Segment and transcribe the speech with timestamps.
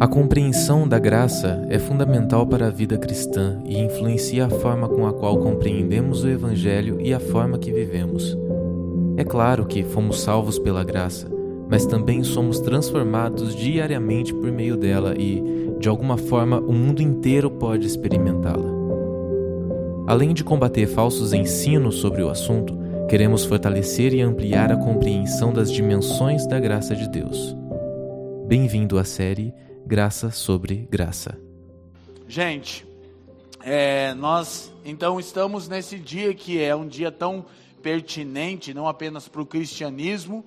[0.00, 5.04] A compreensão da graça é fundamental para a vida cristã e influencia a forma com
[5.04, 8.38] a qual compreendemos o Evangelho e a forma que vivemos.
[9.16, 11.28] É claro que fomos salvos pela graça,
[11.68, 15.42] mas também somos transformados diariamente por meio dela e,
[15.80, 18.70] de alguma forma, o mundo inteiro pode experimentá-la.
[20.06, 22.72] Além de combater falsos ensinos sobre o assunto,
[23.08, 27.56] queremos fortalecer e ampliar a compreensão das dimensões da graça de Deus.
[28.46, 29.52] Bem-vindo à série
[29.88, 31.40] Graça sobre Graça.
[32.28, 32.86] Gente,
[33.62, 37.46] é, nós então estamos nesse dia que é um dia tão
[37.82, 40.44] pertinente, não apenas para o cristianismo,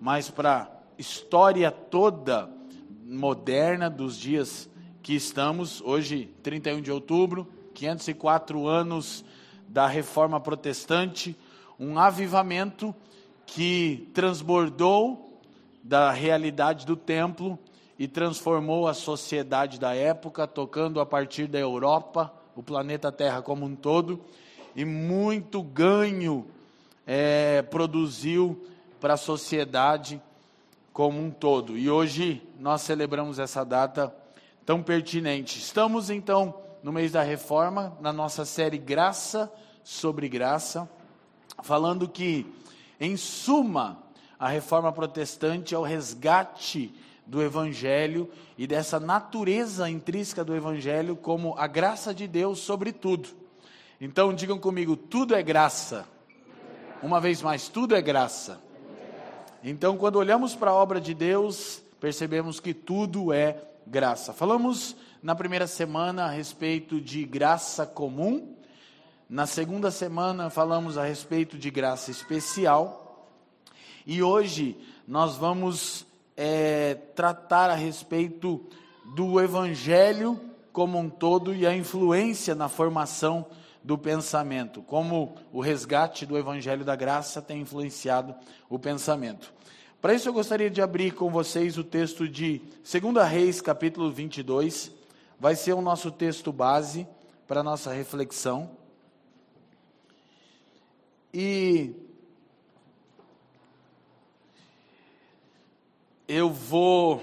[0.00, 2.50] mas para a história toda
[3.04, 4.68] moderna dos dias
[5.04, 5.80] que estamos.
[5.82, 9.24] Hoje, 31 de outubro, 504 anos
[9.68, 11.38] da reforma protestante,
[11.78, 12.92] um avivamento
[13.46, 15.40] que transbordou
[15.80, 17.56] da realidade do templo
[18.00, 23.66] e transformou a sociedade da época, tocando a partir da Europa, o planeta Terra como
[23.66, 24.18] um todo,
[24.74, 26.46] e muito ganho
[27.06, 28.58] é, produziu
[28.98, 30.18] para a sociedade
[30.94, 31.76] como um todo.
[31.76, 34.10] E hoje nós celebramos essa data
[34.64, 35.58] tão pertinente.
[35.58, 39.52] Estamos então no mês da reforma, na nossa série Graça
[39.84, 40.88] sobre Graça,
[41.62, 42.46] falando que,
[42.98, 43.98] em suma,
[44.38, 46.94] a reforma protestante é o resgate
[47.30, 48.28] do Evangelho
[48.58, 53.28] e dessa natureza intrínseca do Evangelho como a graça de Deus sobre tudo.
[54.00, 56.08] Então digam comigo, tudo é graça.
[57.00, 58.60] Uma vez mais, tudo é graça.
[59.62, 64.32] Então, quando olhamos para a obra de Deus, percebemos que tudo é graça.
[64.32, 68.56] Falamos na primeira semana a respeito de graça comum.
[69.28, 73.28] Na segunda semana falamos a respeito de graça especial.
[74.04, 74.76] E hoje
[75.06, 76.09] nós vamos
[76.42, 78.64] é, tratar a respeito
[79.14, 80.40] do Evangelho
[80.72, 83.44] como um todo e a influência na formação
[83.84, 88.34] do pensamento, como o resgate do Evangelho da Graça tem influenciado
[88.70, 89.52] o pensamento.
[90.00, 94.90] Para isso eu gostaria de abrir com vocês o texto de 2 Reis, capítulo 22,
[95.38, 97.06] vai ser o nosso texto base
[97.46, 98.70] para a nossa reflexão.
[101.34, 101.94] E
[106.32, 107.20] eu vou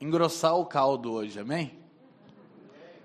[0.00, 1.78] engrossar o caldo hoje, amém?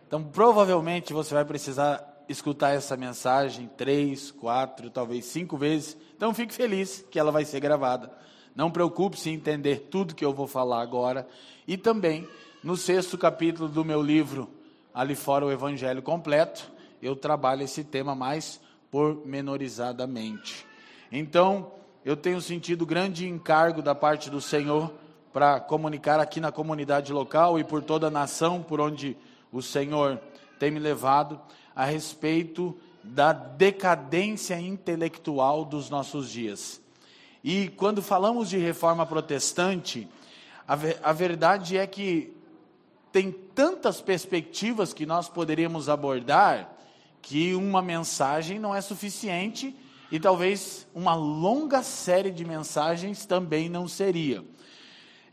[0.08, 5.98] Então, provavelmente você vai precisar escutar essa mensagem três, quatro, talvez cinco vezes.
[6.16, 8.10] Então, fique feliz que ela vai ser gravada.
[8.56, 11.28] Não preocupe-se em entender tudo que eu vou falar agora.
[11.68, 12.26] E também,
[12.64, 14.50] no sexto capítulo do meu livro,
[14.94, 20.66] Ali Fora o Evangelho Completo, eu trabalho esse tema mais pormenorizadamente.
[21.12, 21.70] Então,
[22.06, 25.01] eu tenho sentido grande encargo da parte do Senhor
[25.34, 29.16] para comunicar aqui na comunidade local e por toda a nação por onde
[29.52, 30.20] o Senhor
[30.60, 31.40] tem me levado
[31.76, 36.82] a respeito da decadência intelectual dos nossos dias.
[37.44, 40.08] E quando falamos de reforma protestante,
[40.68, 42.34] a, a verdade é que
[43.12, 46.72] tem tantas perspectivas que nós poderíamos abordar
[47.22, 49.76] que uma mensagem não é suficiente
[50.12, 54.44] e talvez uma longa série de mensagens também não seria.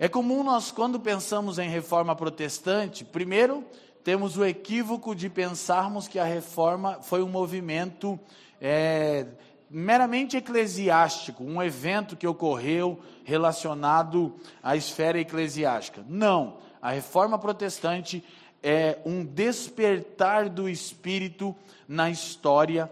[0.00, 3.64] É comum nós, quando pensamos em reforma protestante, primeiro
[4.04, 8.16] temos o equívoco de pensarmos que a reforma foi um movimento
[8.60, 9.26] é,
[9.68, 16.04] meramente eclesiástico, um evento que ocorreu relacionado à esfera eclesiástica.
[16.08, 18.22] Não, a reforma protestante
[18.62, 21.56] é um despertar do espírito
[21.88, 22.88] na história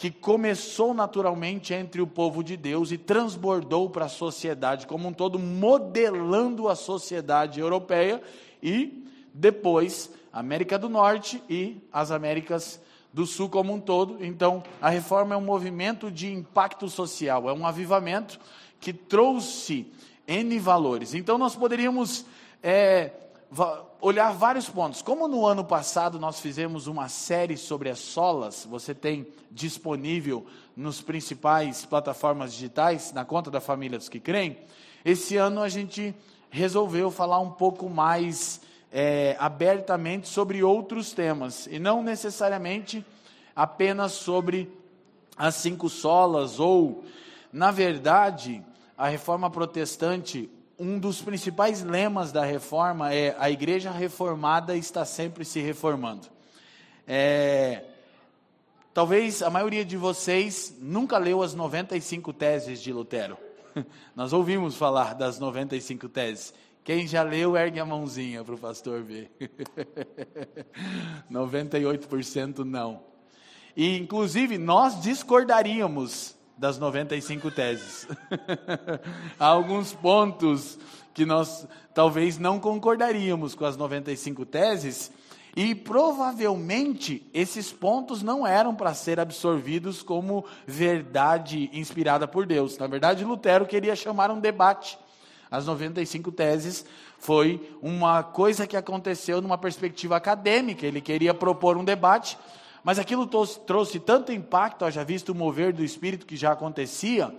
[0.00, 5.12] que começou naturalmente entre o povo de Deus e transbordou para a sociedade como um
[5.12, 8.22] todo, modelando a sociedade europeia
[8.62, 12.80] e depois América do Norte e as Américas
[13.12, 14.24] do Sul como um todo.
[14.24, 18.40] Então, a reforma é um movimento de impacto social, é um avivamento
[18.80, 19.92] que trouxe
[20.26, 21.12] N valores.
[21.12, 22.24] Então, nós poderíamos
[22.62, 23.10] é,
[24.00, 25.02] olhar vários pontos.
[25.02, 31.00] Como no ano passado nós fizemos uma série sobre as solas, você tem disponível nos
[31.00, 34.58] principais plataformas digitais, na conta da família dos que creem,
[35.04, 36.14] esse ano a gente
[36.50, 38.60] resolveu falar um pouco mais
[38.92, 43.04] é, abertamente sobre outros temas, e não necessariamente
[43.54, 44.72] apenas sobre
[45.36, 47.04] as cinco solas, ou,
[47.52, 48.62] na verdade,
[48.96, 50.50] a reforma protestante
[50.80, 56.26] um dos principais lemas da reforma é a igreja reformada está sempre se reformando.
[57.06, 57.84] É,
[58.94, 63.36] talvez a maioria de vocês nunca leu as 95 teses de Lutero.
[64.16, 69.02] Nós ouvimos falar das 95 teses, Quem já leu, ergue a mãozinha para o pastor
[69.02, 69.30] ver.
[71.30, 73.02] 98% não.
[73.76, 78.06] E, inclusive, nós discordaríamos das 95 teses.
[79.40, 80.78] Há alguns pontos
[81.14, 85.10] que nós talvez não concordaríamos com as 95 teses,
[85.56, 92.76] e provavelmente esses pontos não eram para ser absorvidos como verdade inspirada por Deus.
[92.76, 94.98] Na verdade, Lutero queria chamar um debate.
[95.50, 96.84] As 95 teses
[97.18, 100.86] foi uma coisa que aconteceu numa perspectiva acadêmica.
[100.86, 102.38] Ele queria propor um debate,
[102.82, 107.34] mas aquilo trouxe tanto impacto, já visto o mover do espírito que já acontecia,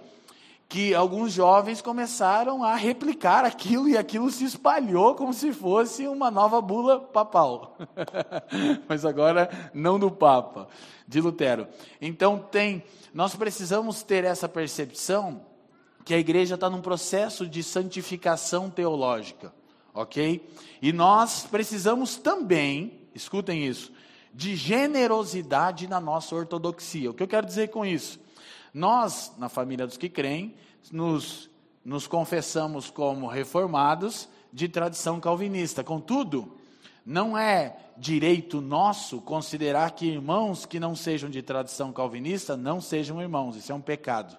[0.71, 6.31] que alguns jovens começaram a replicar aquilo e aquilo se espalhou como se fosse uma
[6.31, 7.77] nova bula papal.
[8.87, 10.69] Mas agora não do Papa,
[11.05, 11.67] de Lutero.
[11.99, 12.81] Então tem,
[13.13, 15.41] nós precisamos ter essa percepção
[16.05, 19.53] que a igreja está num processo de santificação teológica,
[19.93, 20.49] ok?
[20.81, 23.91] E nós precisamos também, escutem isso,
[24.33, 27.11] de generosidade na nossa ortodoxia.
[27.11, 28.19] O que eu quero dizer com isso?
[28.73, 30.55] Nós, na família dos que creem,
[30.91, 31.49] nos,
[31.83, 35.83] nos confessamos como reformados de tradição calvinista.
[35.83, 36.55] Contudo,
[37.05, 43.21] não é direito nosso considerar que irmãos que não sejam de tradição calvinista não sejam
[43.21, 43.55] irmãos.
[43.55, 44.37] Isso é um pecado.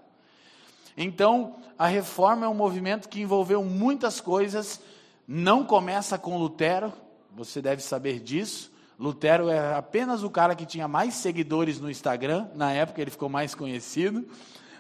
[0.97, 4.81] Então, a reforma é um movimento que envolveu muitas coisas.
[5.27, 6.93] Não começa com Lutero,
[7.35, 8.72] você deve saber disso.
[9.03, 13.29] Lutero é apenas o cara que tinha mais seguidores no Instagram, na época ele ficou
[13.29, 14.25] mais conhecido,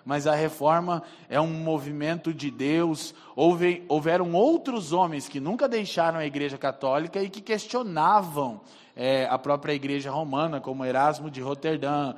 [0.05, 3.17] mas a reforma é um movimento de Deus.
[3.35, 8.61] Houve, houveram outros homens que nunca deixaram a igreja católica e que questionavam
[8.95, 12.15] é, a própria igreja romana, como Erasmo de Roterdã,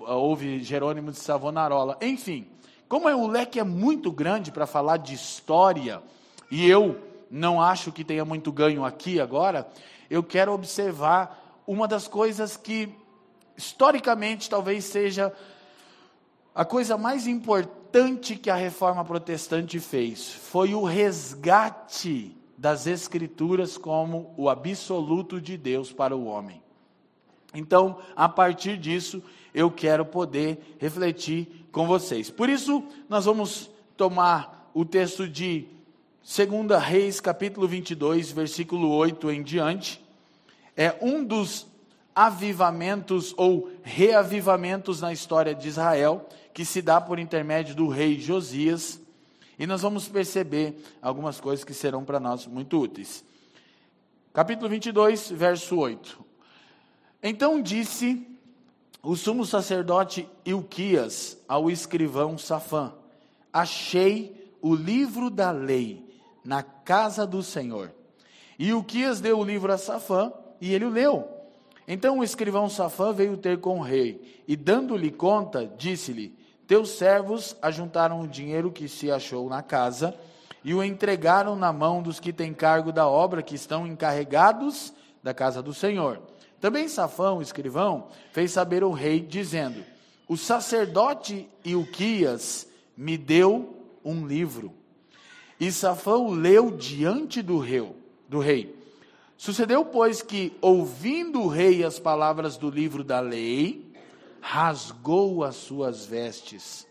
[0.00, 2.46] houve Jerônimo de Savonarola, enfim.
[2.86, 6.02] Como é, o leque é muito grande para falar de história,
[6.50, 7.00] e eu
[7.30, 9.66] não acho que tenha muito ganho aqui agora,
[10.10, 12.88] eu quero observar uma das coisas que,
[13.56, 15.32] historicamente, talvez seja
[16.54, 20.32] a coisa mais importante que a reforma protestante fez.
[20.32, 26.62] Foi o resgate das Escrituras como o absoluto de Deus para o homem.
[27.52, 29.22] Então, a partir disso,
[29.52, 32.30] eu quero poder refletir com vocês.
[32.30, 35.66] Por isso, nós vamos tomar o texto de
[36.22, 40.05] 2 Reis, capítulo 22, versículo 8 em diante
[40.76, 41.66] é um dos
[42.14, 49.00] avivamentos ou reavivamentos na história de Israel, que se dá por intermédio do rei Josias,
[49.58, 53.24] e nós vamos perceber algumas coisas que serão para nós muito úteis.
[54.32, 56.24] Capítulo 22, verso 8.
[57.22, 58.26] Então disse
[59.02, 62.92] o sumo sacerdote Ilquias ao escrivão Safã:
[63.50, 66.04] Achei o livro da lei
[66.44, 67.94] na casa do Senhor.
[68.58, 71.28] E Ilquias deu o livro a Safã, e ele o leu.
[71.88, 76.36] Então o escrivão Safã veio ter com o rei, e dando-lhe conta, disse-lhe:
[76.66, 80.14] Teus servos ajuntaram o dinheiro que se achou na casa,
[80.64, 84.92] e o entregaram na mão dos que têm cargo da obra, que estão encarregados
[85.22, 86.20] da casa do Senhor.
[86.60, 89.84] Também Safão, o escrivão, fez saber ao rei, dizendo:
[90.26, 92.66] O sacerdote Ilquias
[92.96, 94.72] me deu um livro.
[95.60, 97.94] E Safão leu diante do rei.
[98.28, 98.75] Do rei.
[99.36, 103.92] Sucedeu, pois, que, ouvindo o rei as palavras do livro da lei,
[104.40, 106.86] rasgou as suas vestes.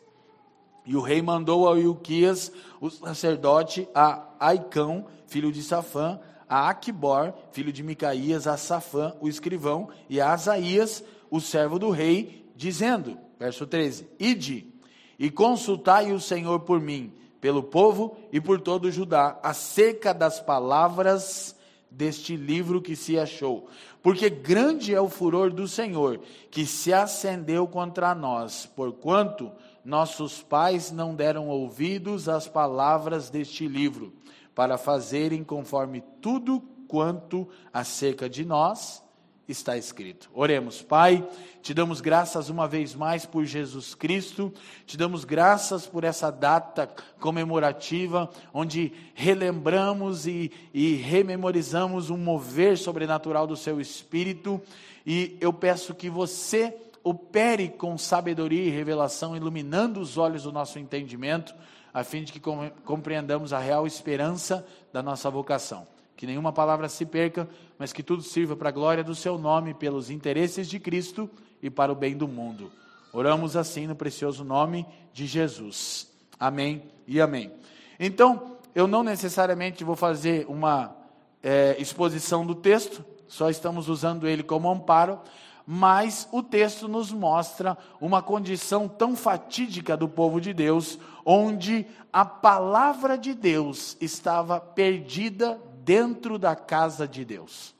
[0.86, 7.34] E o rei mandou a Ilquias, o sacerdote, a Aicão, filho de Safã, a Aquibor,
[7.52, 13.18] filho de Micaías, a Safã, o escrivão, e a Asaías, o servo do rei, dizendo,
[13.40, 14.72] verso 13: Ide
[15.18, 17.12] e consultai o Senhor por mim,
[17.42, 21.55] pelo povo e por todo o Judá, acerca das palavras
[21.96, 23.68] deste livro que se achou.
[24.04, 26.20] Porque grande é o furor do Senhor,
[26.52, 29.52] que se acendeu contra nós, porquanto
[29.84, 34.14] nossos pais não deram ouvidos às palavras deste livro,
[34.54, 39.05] para fazerem conforme tudo quanto acerca de nós
[39.48, 40.30] está escrito.
[40.34, 41.28] Oremos, Pai,
[41.62, 44.54] te damos graças uma vez mais por Jesus Cristo,
[44.86, 53.46] te damos graças por essa data comemorativa, onde relembramos e, e rememorizamos um mover sobrenatural
[53.46, 54.62] do Seu Espírito,
[55.06, 60.80] e eu peço que você opere com sabedoria e revelação, iluminando os olhos do nosso
[60.80, 61.54] entendimento,
[61.94, 62.42] a fim de que
[62.84, 68.22] compreendamos a real esperança da nossa vocação que nenhuma palavra se perca, mas que tudo
[68.22, 71.30] sirva para a glória do seu nome, pelos interesses de Cristo
[71.62, 72.72] e para o bem do mundo.
[73.12, 76.12] Oramos assim no precioso nome de Jesus.
[76.40, 77.52] Amém e amém.
[78.00, 80.96] Então, eu não necessariamente vou fazer uma
[81.42, 85.20] é, exposição do texto, só estamos usando ele como amparo,
[85.66, 92.24] mas o texto nos mostra uma condição tão fatídica do povo de Deus, onde a
[92.24, 97.75] palavra de Deus estava perdida dentro da casa de Deus.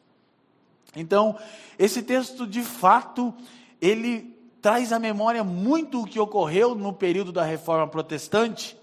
[0.96, 1.38] Então,
[1.78, 3.34] esse texto de fato,
[3.82, 8.78] ele traz à memória muito o que ocorreu no período da reforma protestante.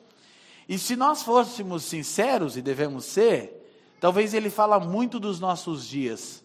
[0.68, 3.66] E se nós fôssemos sinceros, e devemos ser,
[4.00, 6.44] talvez ele fala muito dos nossos dias.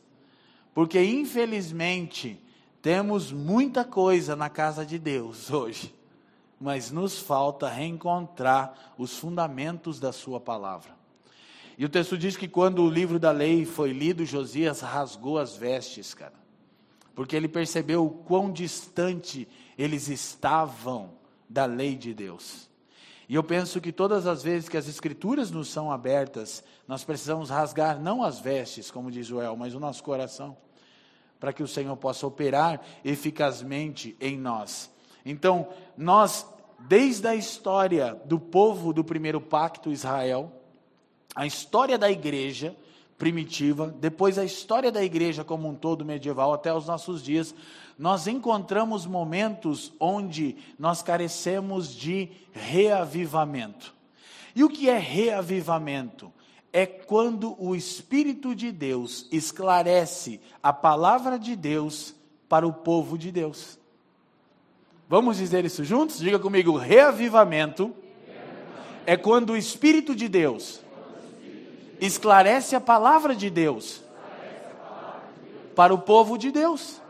[0.73, 2.41] Porque infelizmente
[2.81, 5.93] temos muita coisa na casa de Deus hoje,
[6.59, 10.96] mas nos falta reencontrar os fundamentos da Sua palavra.
[11.77, 15.55] E o texto diz que quando o livro da lei foi lido, Josias rasgou as
[15.55, 16.33] vestes, cara,
[17.13, 21.11] porque ele percebeu o quão distante eles estavam
[21.47, 22.67] da lei de Deus.
[23.29, 27.51] E eu penso que todas as vezes que as escrituras nos são abertas, nós precisamos
[27.51, 30.57] rasgar não as vestes, como diz Joel, mas o nosso coração,
[31.39, 34.89] para que o Senhor possa operar eficazmente em nós.
[35.23, 36.47] Então, nós,
[36.79, 40.56] desde a história do povo do primeiro pacto, Israel,
[41.37, 42.75] a história da igreja
[43.15, 47.53] primitiva, depois a história da igreja como um todo medieval até os nossos dias,
[47.97, 53.93] nós encontramos momentos onde nós carecemos de reavivamento.
[54.55, 56.33] E o que é reavivamento?
[56.73, 62.15] É quando o Espírito de Deus esclarece a palavra de Deus
[62.49, 63.77] para o povo de Deus.
[65.07, 66.17] Vamos dizer isso juntos?
[66.17, 67.93] Diga comigo: reavivamento
[69.05, 70.86] é quando o Espírito de Deus
[71.99, 74.01] esclarece a palavra de Deus
[75.75, 77.01] para o povo de Deus.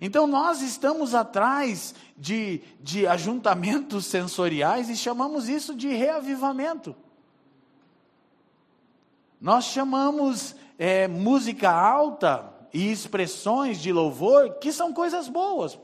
[0.00, 6.94] Então nós estamos atrás de, de ajuntamentos sensoriais e chamamos isso de reavivamento.
[9.40, 15.78] Nós chamamos é, música alta e expressões de louvor que são coisas boas.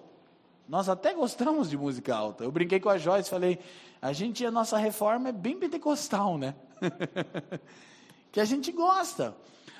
[0.68, 2.44] Nós até gostamos de música alta.
[2.44, 3.58] Eu brinquei com a Joyce, falei,
[4.00, 6.54] a gente, a nossa reforma é bem pentecostal, né?
[8.30, 9.36] que a gente gosta.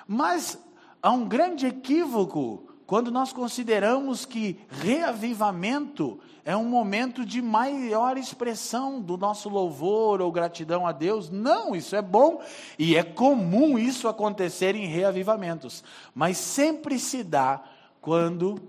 [0.07, 0.59] Mas
[1.03, 9.01] há um grande equívoco quando nós consideramos que reavivamento é um momento de maior expressão
[9.01, 11.31] do nosso louvor ou gratidão a Deus.
[11.31, 12.43] Não, isso é bom
[12.79, 15.83] e é comum isso acontecer em reavivamentos,
[16.15, 17.63] mas sempre se dá
[18.01, 18.61] quando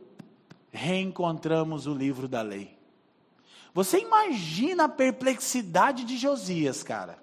[0.71, 2.77] reencontramos o livro da lei.
[3.73, 7.22] Você imagina a perplexidade de Josias, cara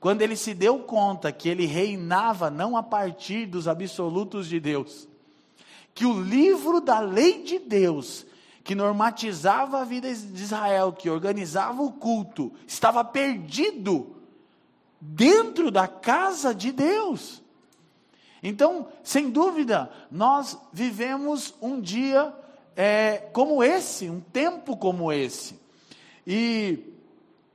[0.00, 5.06] quando ele se deu conta que ele reinava não a partir dos absolutos de Deus,
[5.94, 8.24] que o livro da lei de Deus,
[8.64, 14.16] que normatizava a vida de Israel, que organizava o culto, estava perdido
[14.98, 17.42] dentro da casa de Deus.
[18.42, 22.34] Então, sem dúvida, nós vivemos um dia
[22.74, 25.60] é, como esse, um tempo como esse.
[26.26, 26.89] E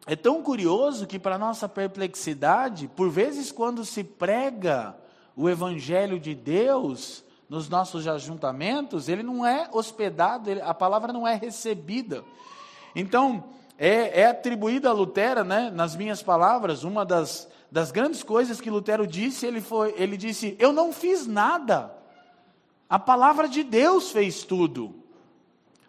[0.07, 4.95] é tão curioso que, para nossa perplexidade, por vezes, quando se prega
[5.35, 11.27] o Evangelho de Deus nos nossos ajuntamentos, ele não é hospedado, ele, a palavra não
[11.27, 12.23] é recebida.
[12.95, 13.45] Então,
[13.77, 18.69] é, é atribuída a Lutero, né, nas minhas palavras, uma das, das grandes coisas que
[18.69, 21.91] Lutero disse, ele, foi, ele disse: Eu não fiz nada,
[22.87, 25.03] a palavra de Deus fez tudo.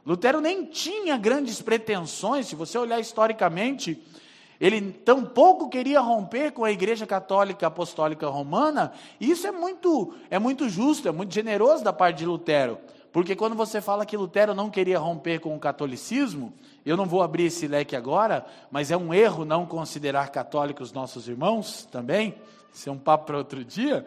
[0.07, 4.01] Lutero nem tinha grandes pretensões, se você olhar historicamente,
[4.61, 10.39] ele tampouco queria romper com a Igreja Católica Apostólica Romana, e isso é muito, é
[10.39, 12.79] muito justo, é muito generoso da parte de Lutero.
[13.13, 16.53] Porque quando você fala que Lutero não queria romper com o catolicismo,
[16.85, 21.27] eu não vou abrir esse leque agora, mas é um erro não considerar católicos nossos
[21.27, 22.35] irmãos também,
[22.73, 24.07] isso é um papo para outro dia.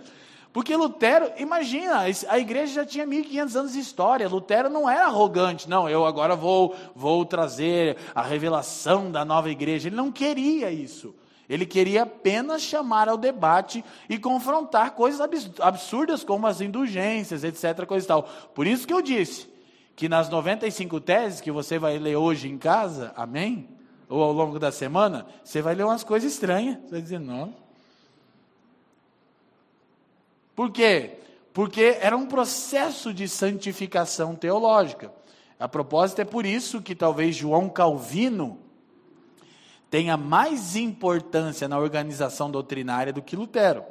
[0.60, 4.28] Porque Lutero, imagina, a igreja já tinha 1500 anos de história.
[4.28, 9.88] Lutero não era arrogante, não, eu agora vou, vou trazer a revelação da nova igreja.
[9.88, 11.16] Ele não queria isso.
[11.48, 15.22] Ele queria apenas chamar ao debate e confrontar coisas
[15.62, 18.24] absurdas como as indulgências, etc, coisa e tal.
[18.54, 19.48] Por isso que eu disse
[19.96, 23.70] que nas 95 teses que você vai ler hoje em casa, amém?
[24.10, 26.80] Ou ao longo da semana, você vai ler umas coisas estranhas.
[26.84, 27.56] Você vai dizer, não,
[30.60, 31.12] por quê?
[31.54, 35.10] Porque era um processo de santificação teológica.
[35.58, 38.60] A propósito, é por isso que talvez João Calvino
[39.90, 43.86] tenha mais importância na organização doutrinária do que Lutero.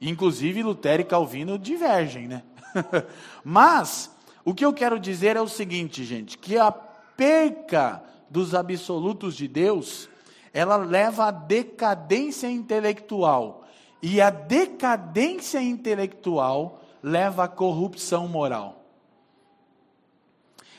[0.00, 2.42] Inclusive, Lutero e Calvino divergem, né?
[3.44, 4.10] Mas,
[4.42, 9.46] o que eu quero dizer é o seguinte, gente: que a perca dos absolutos de
[9.46, 10.08] Deus
[10.50, 13.65] ela leva à decadência intelectual.
[14.02, 18.84] E a decadência intelectual leva à corrupção moral.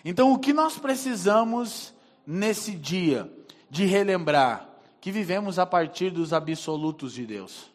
[0.03, 1.93] Então, o que nós precisamos
[2.25, 3.31] nesse dia
[3.69, 4.67] de relembrar
[4.99, 7.71] que vivemos a partir dos absolutos de Deus.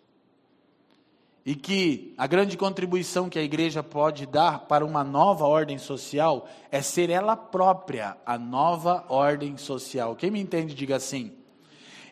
[1.44, 6.48] E que a grande contribuição que a igreja pode dar para uma nova ordem social
[6.70, 10.14] é ser ela própria a nova ordem social.
[10.14, 11.32] Quem me entende, diga assim.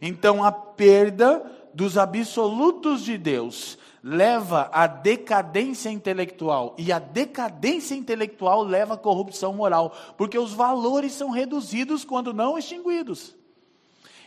[0.03, 8.63] Então, a perda dos absolutos de Deus leva à decadência intelectual, e a decadência intelectual
[8.63, 13.37] leva à corrupção moral, porque os valores são reduzidos quando não extinguidos.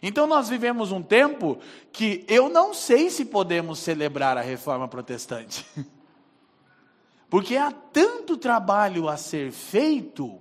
[0.01, 1.57] Então nós vivemos um tempo
[1.91, 5.65] que eu não sei se podemos celebrar a reforma protestante.
[7.29, 10.39] Porque há tanto trabalho a ser feito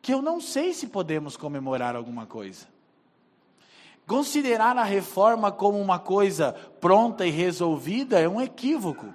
[0.00, 2.66] que eu não sei se podemos comemorar alguma coisa.
[4.10, 9.06] Considerar a reforma como uma coisa pronta e resolvida é um equívoco.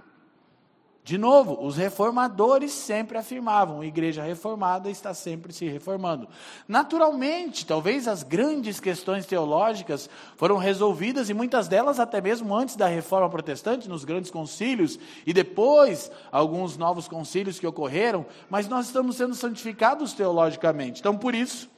[1.03, 6.29] De novo, os reformadores sempre afirmavam: a igreja reformada está sempre se reformando.
[6.65, 12.87] Naturalmente, talvez as grandes questões teológicas foram resolvidas, e muitas delas até mesmo antes da
[12.87, 19.17] reforma protestante, nos grandes concílios, e depois alguns novos concílios que ocorreram, mas nós estamos
[19.17, 21.01] sendo santificados teologicamente.
[21.01, 21.74] Então, por isso,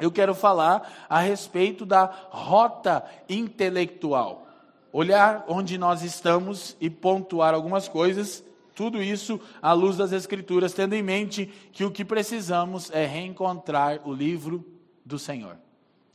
[0.00, 4.46] eu quero falar a respeito da rota intelectual.
[4.92, 8.42] Olhar onde nós estamos e pontuar algumas coisas,
[8.74, 14.00] tudo isso à luz das Escrituras, tendo em mente que o que precisamos é reencontrar
[14.04, 14.64] o livro
[15.04, 15.56] do Senhor,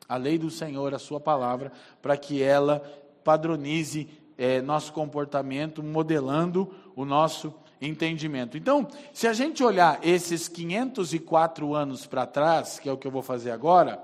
[0.10, 2.84] a lei do Senhor, a Sua palavra, para que ela
[3.24, 7.54] padronize é, nosso comportamento, modelando o nosso
[7.86, 8.58] entendimento.
[8.58, 13.12] Então, se a gente olhar esses 504 anos para trás, que é o que eu
[13.12, 14.04] vou fazer agora,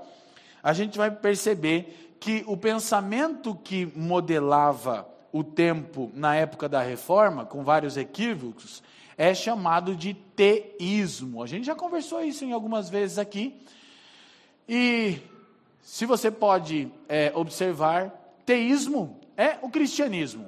[0.63, 7.45] a gente vai perceber que o pensamento que modelava o tempo na época da reforma,
[7.45, 8.83] com vários equívocos,
[9.17, 11.41] é chamado de teísmo.
[11.41, 13.61] A gente já conversou isso em algumas vezes aqui.
[14.67, 15.19] E
[15.81, 18.09] se você pode é, observar,
[18.45, 20.47] teísmo é o cristianismo.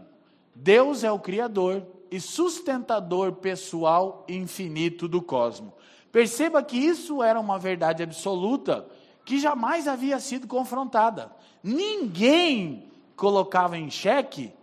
[0.56, 5.74] Deus é o Criador e sustentador pessoal infinito do cosmos.
[6.12, 8.86] Perceba que isso era uma verdade absoluta
[9.26, 11.32] que jamais havia sido confrontada.
[11.64, 12.84] Ninguém
[13.16, 14.54] colocava em xeque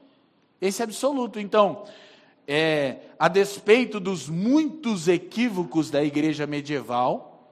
[0.61, 1.41] esse absoluto.
[1.41, 1.87] Então,
[2.47, 7.51] é, a despeito dos muitos equívocos da igreja medieval,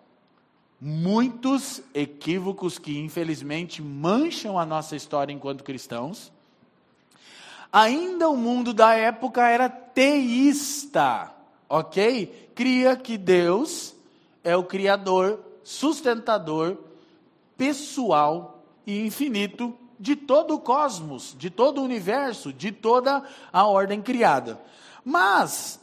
[0.80, 6.30] muitos equívocos que infelizmente mancham a nossa história enquanto cristãos,
[7.72, 11.34] ainda o mundo da época era teísta,
[11.68, 12.52] ok?
[12.54, 13.96] Cria que Deus
[14.44, 16.76] é o criador, sustentador,
[17.56, 24.00] pessoal e infinito de todo o cosmos, de todo o universo, de toda a ordem
[24.00, 24.60] criada.
[25.04, 25.80] Mas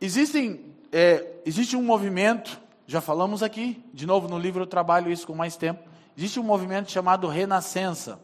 [0.00, 5.26] existem, é, existe um movimento, já falamos aqui, de novo no livro eu trabalho isso
[5.26, 5.82] com mais tempo.
[6.16, 8.20] Existe um movimento chamado Renascença,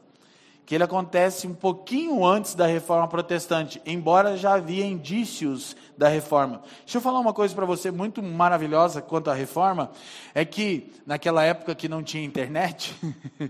[0.67, 6.61] que ele acontece um pouquinho antes da Reforma Protestante, embora já havia indícios da Reforma.
[6.85, 9.93] Deixa eu falar uma coisa para você muito maravilhosa quanto à Reforma,
[10.35, 12.97] é que naquela época que não tinha internet,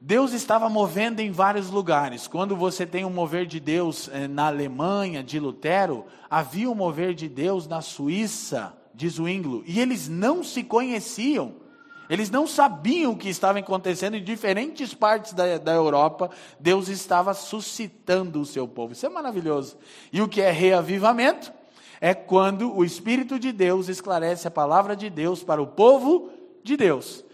[0.00, 2.26] Deus estava movendo em vários lugares.
[2.26, 7.12] Quando você tem um mover de Deus eh, na Alemanha, de Lutero, havia um mover
[7.12, 11.65] de Deus na Suíça, de Zwinglio, e eles não se conheciam.
[12.08, 16.30] Eles não sabiam o que estava acontecendo em diferentes partes da, da Europa.
[16.58, 18.92] Deus estava suscitando o seu povo.
[18.92, 19.76] Isso é maravilhoso.
[20.12, 21.52] E o que é reavivamento?
[22.00, 26.30] É quando o Espírito de Deus esclarece a palavra de Deus para o povo
[26.62, 27.24] de Deus.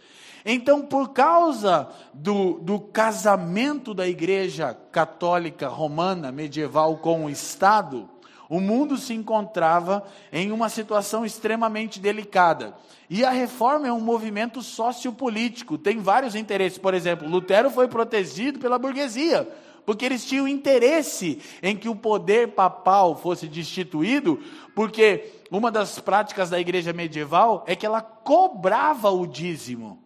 [0.44, 8.08] Então, por causa do, do casamento da igreja católica romana medieval com o Estado,
[8.52, 12.76] o mundo se encontrava em uma situação extremamente delicada.
[13.08, 16.76] E a reforma é um movimento sociopolítico, tem vários interesses.
[16.76, 19.48] Por exemplo, Lutero foi protegido pela burguesia,
[19.86, 24.38] porque eles tinham interesse em que o poder papal fosse destituído,
[24.74, 29.98] porque uma das práticas da igreja medieval é que ela cobrava o dízimo.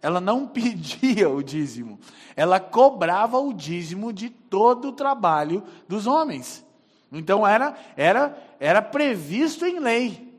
[0.00, 2.00] Ela não pedia o dízimo,
[2.34, 6.64] ela cobrava o dízimo de todo o trabalho dos homens.
[7.12, 10.32] Então era era era previsto em lei.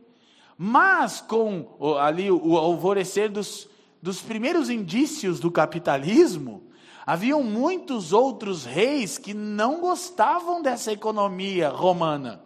[0.57, 1.67] Mas com
[1.99, 3.67] ali o alvorecer dos,
[4.01, 6.63] dos primeiros indícios do capitalismo,
[7.05, 12.41] haviam muitos outros reis que não gostavam dessa economia romana.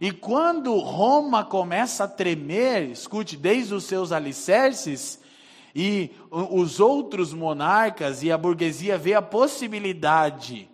[0.00, 5.20] E quando Roma começa a tremer, escute, desde os seus alicerces,
[5.74, 10.68] e os outros monarcas e a burguesia vê a possibilidade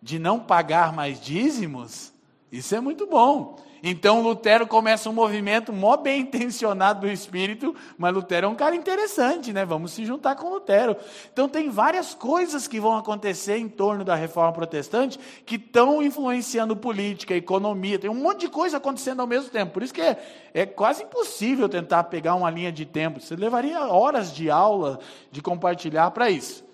[0.00, 2.12] de não pagar mais dízimos,
[2.50, 3.56] isso é muito bom.
[3.82, 8.74] Então Lutero começa um movimento mó bem intencionado do espírito, mas Lutero é um cara
[8.74, 9.64] interessante, né?
[9.64, 10.96] Vamos se juntar com Lutero.
[11.32, 16.76] Então tem várias coisas que vão acontecer em torno da reforma protestante que estão influenciando
[16.76, 19.72] política, economia, tem um monte de coisa acontecendo ao mesmo tempo.
[19.72, 20.18] Por isso que é,
[20.52, 23.20] é quase impossível tentar pegar uma linha de tempo.
[23.20, 24.98] Você levaria horas de aula
[25.30, 26.64] de compartilhar para isso.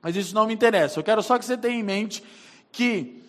[0.00, 0.98] Mas isso não me interessa.
[0.98, 2.24] Eu quero só que você tenha em mente
[2.72, 3.21] que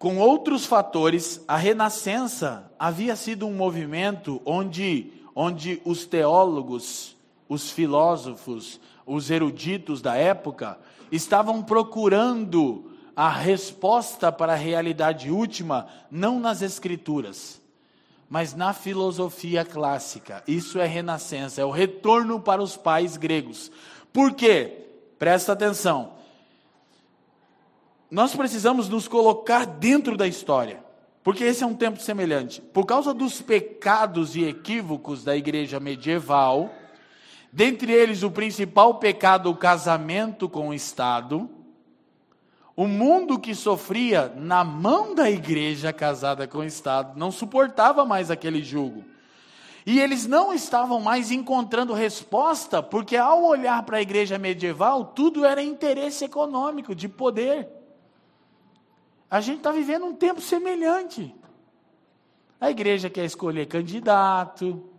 [0.00, 7.14] com outros fatores, a Renascença havia sido um movimento onde, onde os teólogos,
[7.46, 10.78] os filósofos, os eruditos da época
[11.12, 17.60] estavam procurando a resposta para a realidade última, não nas Escrituras,
[18.26, 20.42] mas na filosofia clássica.
[20.48, 23.70] Isso é renascença, é o retorno para os pais gregos.
[24.14, 24.78] Por quê?
[25.18, 26.18] Presta atenção
[28.10, 30.82] nós precisamos nos colocar dentro da história,
[31.22, 32.60] porque esse é um tempo semelhante.
[32.60, 36.70] Por causa dos pecados e equívocos da igreja medieval,
[37.52, 41.48] dentre eles o principal pecado, o casamento com o Estado,
[42.74, 48.30] o mundo que sofria na mão da igreja casada com o Estado não suportava mais
[48.30, 49.04] aquele jugo.
[49.84, 55.44] E eles não estavam mais encontrando resposta, porque ao olhar para a igreja medieval, tudo
[55.44, 57.79] era interesse econômico, de poder.
[59.30, 61.32] A gente está vivendo um tempo semelhante.
[62.60, 64.90] A igreja quer escolher candidato.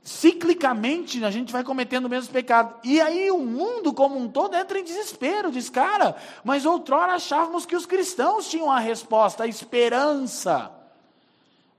[0.00, 2.76] Ciclicamente a gente vai cometendo o mesmo pecado.
[2.84, 5.50] E aí o mundo como um todo entra em desespero.
[5.50, 10.77] Diz, cara, mas outrora achávamos que os cristãos tinham a resposta, a esperança.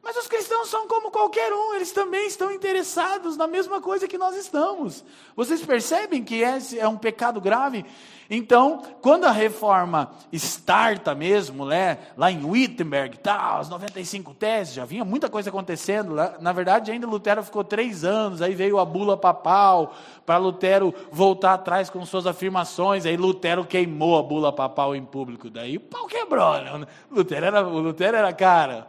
[0.01, 4.17] Mas os cristãos são como qualquer um, eles também estão interessados na mesma coisa que
[4.17, 5.03] nós estamos.
[5.35, 7.85] Vocês percebem que esse é um pecado grave?
[8.29, 14.85] Então, quando a reforma starta mesmo, né, lá em Wittenberg, tá, as 95 teses, já
[14.85, 16.13] vinha muita coisa acontecendo.
[16.13, 19.95] Lá, na verdade, ainda Lutero ficou três anos, aí veio a bula papal,
[20.27, 25.49] para Lutero voltar atrás com suas afirmações, aí Lutero queimou a bula papal em público,
[25.49, 26.53] daí o pau quebrou.
[26.61, 26.87] Né?
[27.11, 28.87] Lutero era, Lutero era cara.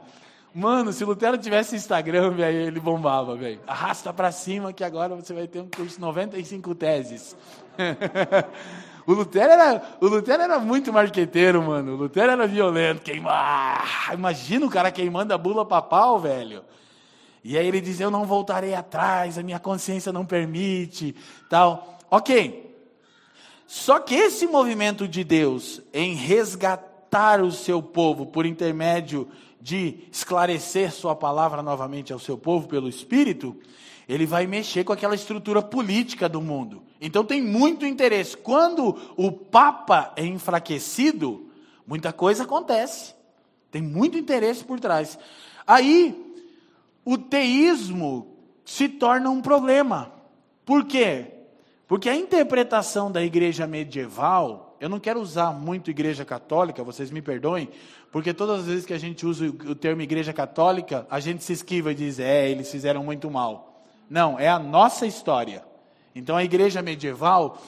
[0.52, 3.60] Mano, se Lutero tivesse Instagram, velho, ele bombava, velho.
[3.66, 7.36] Arrasta para cima que agora você vai ter um curso de 95 teses.
[9.06, 11.94] O Lutero era, o Lutero era muito marqueteiro, mano.
[11.94, 14.10] O Lutero era violento, queimar.
[14.12, 16.62] Imagina o cara queimando a bula papal, velho.
[17.42, 21.16] E aí ele diz: Eu não voltarei atrás, a minha consciência não permite,
[21.48, 21.98] tal.
[22.08, 22.70] Ok.
[23.66, 29.28] Só que esse movimento de Deus em resgatar o seu povo por intermédio
[29.60, 33.56] de esclarecer sua palavra novamente ao seu povo pelo Espírito,
[34.08, 36.82] ele vai mexer com aquela estrutura política do mundo.
[37.00, 38.36] Então tem muito interesse.
[38.36, 41.50] Quando o Papa é enfraquecido,
[41.86, 43.14] muita coisa acontece.
[43.70, 45.18] Tem muito interesse por trás.
[45.66, 46.34] Aí,
[47.04, 50.12] o teísmo se torna um problema.
[50.64, 51.26] Por quê?
[51.86, 57.20] Porque a interpretação da igreja medieval, eu não quero usar muito igreja católica, vocês me
[57.20, 57.68] perdoem,
[58.10, 61.52] porque todas as vezes que a gente usa o termo igreja católica, a gente se
[61.52, 63.84] esquiva e diz, é, eles fizeram muito mal.
[64.08, 65.62] Não, é a nossa história.
[66.14, 67.62] Então a igreja medieval,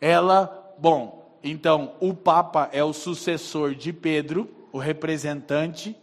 [0.00, 5.96] ela, bom, então o Papa é o sucessor de Pedro, o representante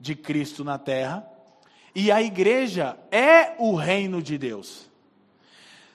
[0.00, 1.24] de Cristo na terra,
[1.94, 4.90] e a igreja é o reino de Deus.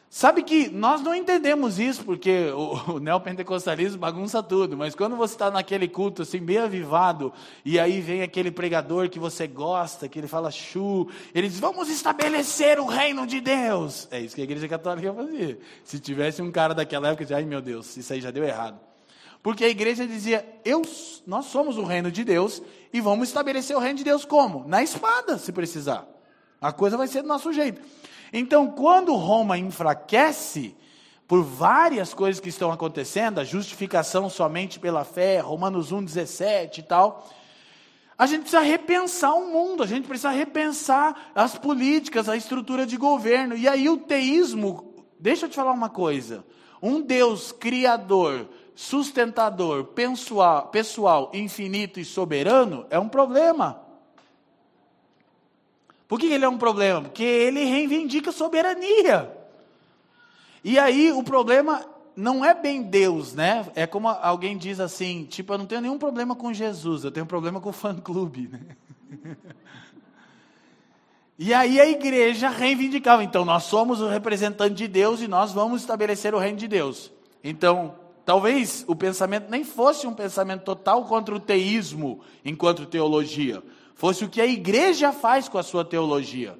[0.09, 5.33] Sabe que nós não entendemos isso, porque o, o neopentecostalismo bagunça tudo, mas quando você
[5.33, 7.33] está naquele culto assim, bem avivado,
[7.65, 11.89] e aí vem aquele pregador que você gosta, que ele fala chu, ele diz: Vamos
[11.89, 14.07] estabelecer o reino de Deus.
[14.09, 15.59] É isso que a igreja católica fazia.
[15.83, 18.79] Se tivesse um cara daquela época, dizia: Ai meu Deus, isso aí já deu errado.
[19.43, 20.83] Porque a igreja dizia: Eu,
[21.25, 22.61] Nós somos o reino de Deus
[22.93, 24.65] e vamos estabelecer o reino de Deus como?
[24.69, 26.07] Na espada, se precisar.
[26.61, 27.81] A coisa vai ser do nosso jeito.
[28.31, 30.75] Então, quando Roma enfraquece,
[31.27, 37.27] por várias coisas que estão acontecendo, a justificação somente pela fé, Romanos 1,17 e tal,
[38.17, 42.97] a gente precisa repensar o mundo, a gente precisa repensar as políticas, a estrutura de
[42.97, 43.55] governo.
[43.55, 46.43] E aí o teísmo, deixa eu te falar uma coisa:
[46.81, 53.86] um Deus criador, sustentador, pessoal, pessoal infinito e soberano é um problema.
[56.07, 57.01] Por que ele é um problema?
[57.01, 59.31] Porque ele reivindica soberania.
[60.63, 63.65] E aí o problema não é bem Deus, né?
[63.75, 67.25] É como alguém diz assim, tipo, eu não tenho nenhum problema com Jesus, eu tenho
[67.25, 69.37] problema com o fã-clube, né?
[71.39, 75.81] E aí a igreja reivindicava, então nós somos o representante de Deus e nós vamos
[75.81, 77.11] estabelecer o reino de Deus.
[77.43, 77.93] Então,
[78.25, 83.61] talvez o pensamento nem fosse um pensamento total contra o teísmo enquanto teologia,
[83.97, 86.57] fosse o que a igreja faz com a sua teologia.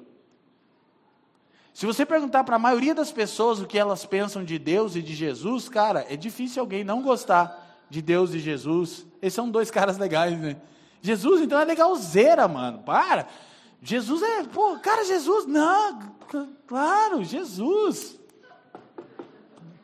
[1.72, 5.00] Se você perguntar para a maioria das pessoas o que elas pensam de Deus e
[5.00, 9.06] de Jesus, cara, é difícil alguém não gostar de Deus e Jesus.
[9.22, 10.56] Eles são dois caras legais, né?
[11.00, 12.80] Jesus, então, é legalzeira, mano.
[12.80, 13.28] Para.
[13.80, 16.00] Jesus é, pô, cara, Jesus, não,
[16.66, 18.18] claro, Jesus.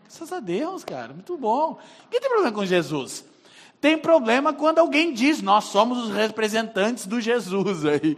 [0.02, 1.78] Graças a Deus, cara, muito bom.
[2.10, 3.24] Quem tem problema com Jesus?
[3.84, 8.16] Tem problema quando alguém diz, nós somos os representantes do Jesus aí.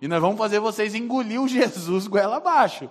[0.00, 2.88] E nós vamos fazer vocês engolir o Jesus goela abaixo.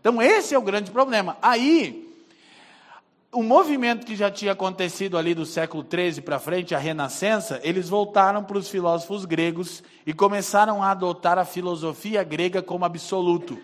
[0.00, 1.36] Então esse é o grande problema.
[1.42, 2.08] Aí,
[3.32, 7.88] o movimento que já tinha acontecido ali do século XIII para frente, a Renascença, eles
[7.88, 13.58] voltaram para os filósofos gregos e começaram a adotar a filosofia grega como absoluto.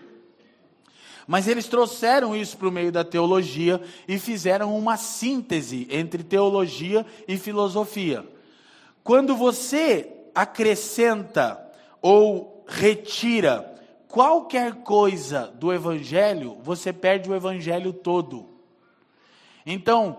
[1.26, 7.06] Mas eles trouxeram isso para o meio da teologia e fizeram uma síntese entre teologia
[7.28, 8.26] e filosofia.
[9.04, 11.60] Quando você acrescenta
[12.00, 13.72] ou retira
[14.08, 18.48] qualquer coisa do evangelho, você perde o evangelho todo.
[19.64, 20.18] Então,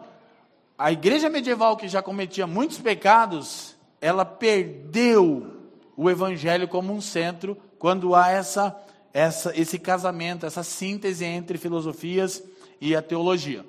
[0.78, 5.62] a igreja medieval que já cometia muitos pecados, ela perdeu
[5.96, 8.76] o evangelho como um centro quando há essa,
[9.14, 12.44] essa, esse casamento, essa síntese entre filosofias
[12.82, 13.64] e a teologia.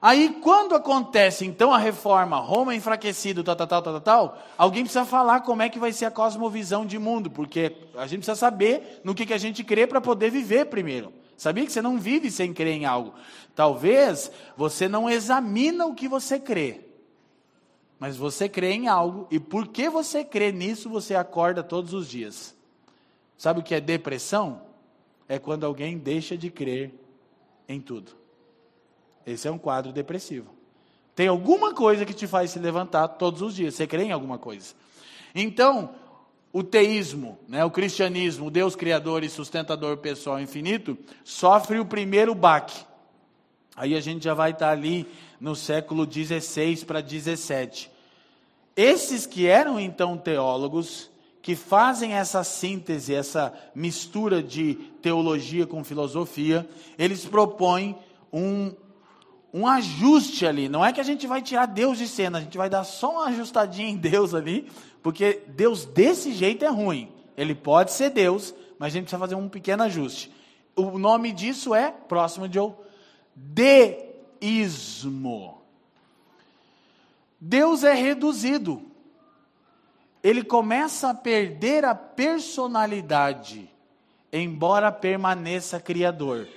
[0.00, 5.04] Aí, quando acontece então a reforma, Roma enfraquecido, tal, tal, tal, tal, tal, alguém precisa
[5.04, 9.00] falar como é que vai ser a cosmovisão de mundo, porque a gente precisa saber
[9.02, 11.12] no que, que a gente crê para poder viver primeiro.
[11.36, 13.14] Sabia que você não vive sem crer em algo?
[13.54, 16.82] Talvez você não examina o que você crê,
[17.98, 22.54] mas você crê em algo e porque você crê nisso você acorda todos os dias.
[23.36, 24.65] Sabe o que é depressão?
[25.28, 26.92] É quando alguém deixa de crer
[27.68, 28.12] em tudo.
[29.26, 30.54] Esse é um quadro depressivo.
[31.14, 33.74] Tem alguma coisa que te faz se levantar todos os dias.
[33.74, 34.74] Você crê em alguma coisa.
[35.34, 35.94] Então,
[36.52, 42.34] o teísmo, né, o cristianismo, o Deus criador e sustentador pessoal infinito, sofre o primeiro
[42.34, 42.84] baque.
[43.74, 45.06] Aí a gente já vai estar ali
[45.40, 47.90] no século 16 para 17.
[48.74, 51.10] Esses que eram então teólogos,
[51.46, 57.96] que fazem essa síntese, essa mistura de teologia com filosofia, eles propõem
[58.32, 58.74] um,
[59.54, 60.68] um ajuste ali.
[60.68, 63.12] Não é que a gente vai tirar Deus de cena, a gente vai dar só
[63.12, 64.68] uma ajustadinha em Deus ali,
[65.00, 67.12] porque Deus desse jeito é ruim.
[67.36, 70.32] Ele pode ser Deus, mas a gente precisa fazer um pequeno ajuste.
[70.74, 72.76] O nome disso é, próximo de eu,
[73.36, 74.02] deísmo.
[77.40, 78.95] Deus é reduzido.
[80.26, 83.70] Ele começa a perder a personalidade,
[84.32, 86.48] embora permaneça criador.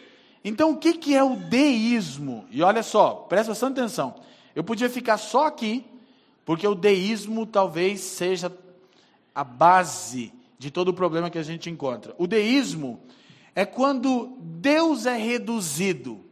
[0.44, 2.48] Então, o que, que é o deísmo?
[2.50, 4.16] E olha só, presta bastante atenção.
[4.56, 5.86] Eu podia ficar só aqui
[6.44, 8.52] porque o deísmo talvez seja
[9.36, 12.16] a base de todo o problema que a gente encontra.
[12.18, 13.00] O deísmo
[13.54, 16.26] é quando Deus é reduzido,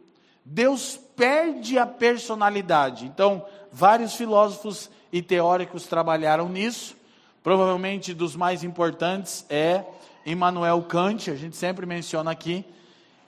[0.43, 3.05] Deus perde a personalidade.
[3.05, 6.96] Então, vários filósofos e teóricos trabalharam nisso.
[7.47, 9.85] Provavelmente dos mais importantes é
[10.25, 12.65] Immanuel Kant, a gente sempre menciona aqui.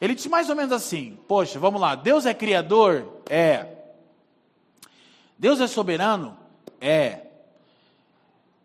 [0.02, 3.08] Ele disse mais ou menos assim: Poxa, vamos lá, Deus é criador?
[3.30, 3.66] É.
[5.38, 6.38] Deus é soberano?
[6.82, 7.28] É.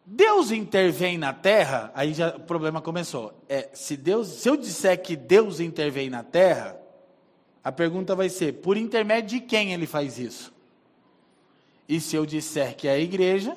[0.05, 3.33] Deus intervém na terra, aí já o problema começou.
[3.49, 6.77] É, se Deus, se eu disser que Deus intervém na terra,
[7.63, 10.53] a pergunta vai ser: por intermédio de quem ele faz isso?
[11.89, 13.57] E se eu disser que é a igreja,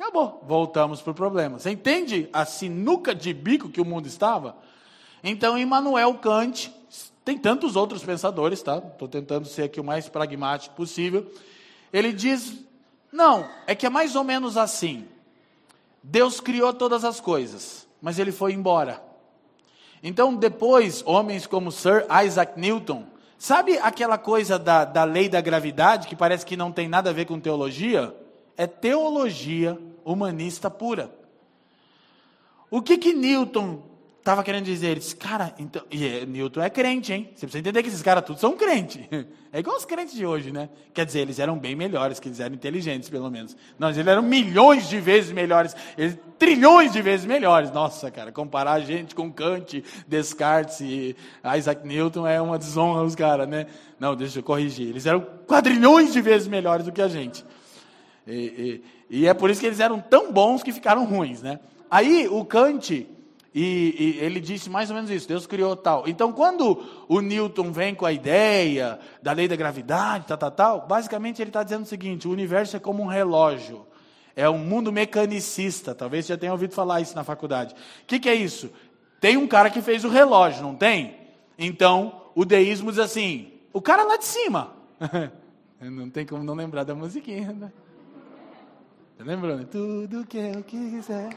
[0.00, 1.58] acabou, voltamos para o problema.
[1.58, 4.56] Você entende a sinuca de bico que o mundo estava?
[5.22, 6.72] Então, Immanuel Kant,
[7.24, 8.78] tem tantos outros pensadores, tá?
[8.78, 11.30] Estou tentando ser aqui o mais pragmático possível.
[11.92, 12.64] Ele diz
[13.12, 15.06] não, é que é mais ou menos assim.
[16.02, 19.02] Deus criou todas as coisas, mas ele foi embora.
[20.02, 23.04] Então, depois, homens como Sir Isaac Newton,
[23.36, 27.12] sabe aquela coisa da, da lei da gravidade, que parece que não tem nada a
[27.12, 28.14] ver com teologia?
[28.56, 29.78] É teologia
[30.12, 31.12] humanista pura.
[32.70, 36.70] O que que Newton estava querendo dizer, ele disse, cara, então, e é, Newton é
[36.70, 37.30] crente, hein?
[37.34, 39.00] Você precisa entender que esses caras todos são crentes.
[39.52, 40.68] É igual os crentes de hoje, né?
[40.94, 43.56] Quer dizer, eles eram bem melhores, que eles eram inteligentes, pelo menos.
[43.76, 47.72] Nós, eles eram milhões de vezes melhores, eles, trilhões de vezes melhores.
[47.72, 51.16] Nossa, cara, comparar a gente com Kant, Descartes e
[51.58, 53.66] Isaac Newton é uma desonra aos caras, né?
[53.98, 54.90] Não, deixa eu corrigir.
[54.90, 57.44] Eles eram quadrilhões de vezes melhores do que a gente.
[58.26, 61.58] E, e, e é por isso que eles eram tão bons que ficaram ruins, né?
[61.90, 63.06] Aí, o Kant
[63.52, 66.08] E, ele disse mais ou menos isso: Deus criou tal.
[66.08, 70.86] Então, quando o Newton vem com a ideia da lei da gravidade, tal, tal, tal,
[70.86, 73.86] basicamente ele está dizendo o seguinte: o universo é como um relógio.
[74.36, 75.94] É um mundo mecanicista.
[75.94, 77.74] Talvez você já tenha ouvido falar isso na faculdade.
[77.74, 78.70] O que, que é isso?
[79.20, 81.16] Tem um cara que fez o relógio, não tem?
[81.58, 84.76] Então, o deísmo diz assim: o cara lá de cima.
[85.80, 87.72] não tem como não lembrar da musiquinha, né?
[89.20, 89.66] Tá lembrando?
[89.66, 91.36] Tudo que eu quiser.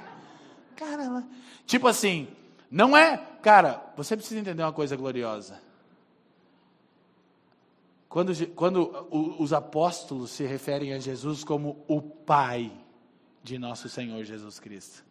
[0.74, 1.28] Caramba.
[1.66, 2.30] Tipo assim,
[2.72, 3.18] não é.
[3.42, 5.62] Cara, você precisa entender uma coisa gloriosa.
[8.08, 12.72] Quando, quando os apóstolos se referem a Jesus como o Pai
[13.44, 15.04] de nosso Senhor Jesus Cristo,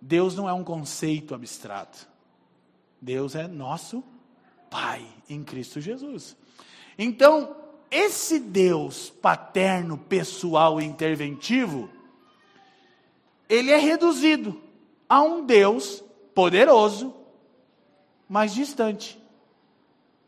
[0.00, 2.08] Deus não é um conceito abstrato.
[3.00, 4.02] Deus é nosso
[4.68, 6.36] Pai em Cristo Jesus.
[6.98, 7.56] Então,
[7.90, 11.90] esse Deus paterno, pessoal e interventivo,
[13.48, 14.60] ele é reduzido
[15.08, 17.12] a um Deus poderoso,
[18.28, 19.20] mas distante,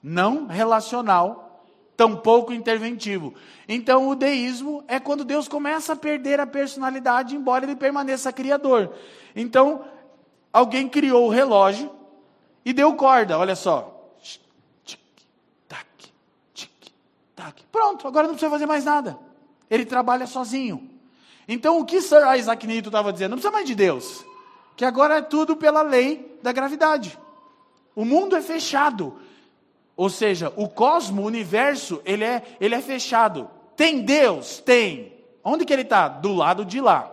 [0.03, 1.65] não relacional,
[1.97, 3.33] tampouco interventivo.
[3.69, 8.93] Então, o deísmo é quando Deus começa a perder a personalidade, embora ele permaneça criador.
[9.37, 9.85] Então,
[10.53, 11.91] alguém criou o relógio
[12.65, 14.02] e deu corda, olha só.
[17.71, 19.19] Pronto, agora não precisa fazer mais nada.
[19.71, 20.91] Ele trabalha sozinho.
[21.49, 23.31] Então, o que Sir Isaac Newton estava dizendo?
[23.31, 24.25] Não precisa mais de Deus.
[24.77, 27.19] Que agora é tudo pela lei da gravidade.
[27.95, 29.17] O mundo é fechado.
[29.97, 33.51] Ou seja, o cosmo, o universo, ele é, ele é fechado.
[33.77, 34.59] Tem Deus?
[34.61, 35.13] Tem.
[35.45, 36.09] Onde que ele está?
[36.09, 37.11] Do lado de lá.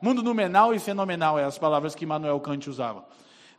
[0.00, 3.04] Mundo numenal e fenomenal é as palavras que Immanuel Kant usava.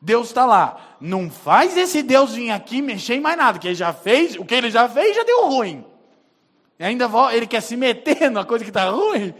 [0.01, 0.97] Deus está lá.
[0.99, 4.45] Não faz esse Deus vir aqui mexer em mais nada, que ele já fez, o
[4.45, 5.85] que ele já fez já deu ruim.
[6.81, 9.35] E ainda ele quer se meter numa coisa que está ruim.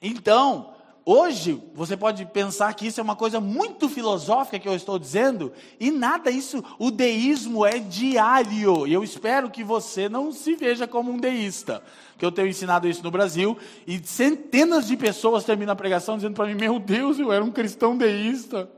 [0.00, 0.72] Então,
[1.04, 5.52] hoje, você pode pensar que isso é uma coisa muito filosófica que eu estou dizendo,
[5.80, 8.86] e nada isso, o deísmo é diário.
[8.86, 11.82] E eu espero que você não se veja como um deísta.
[12.16, 16.36] Que eu tenho ensinado isso no Brasil, e centenas de pessoas terminam a pregação dizendo
[16.36, 18.70] para mim: Meu Deus, eu era um cristão deísta.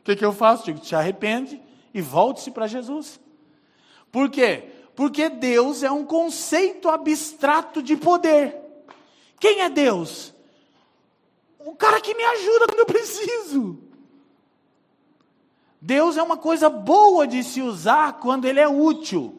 [0.00, 0.66] O que, que eu faço?
[0.66, 1.60] Digo, te arrepende
[1.92, 3.18] e volte-se para Jesus.
[4.12, 4.75] Por quê?
[4.96, 8.56] Porque Deus é um conceito abstrato de poder.
[9.38, 10.34] Quem é Deus?
[11.60, 13.78] O cara que me ajuda quando eu preciso.
[15.80, 19.38] Deus é uma coisa boa de se usar quando ele é útil.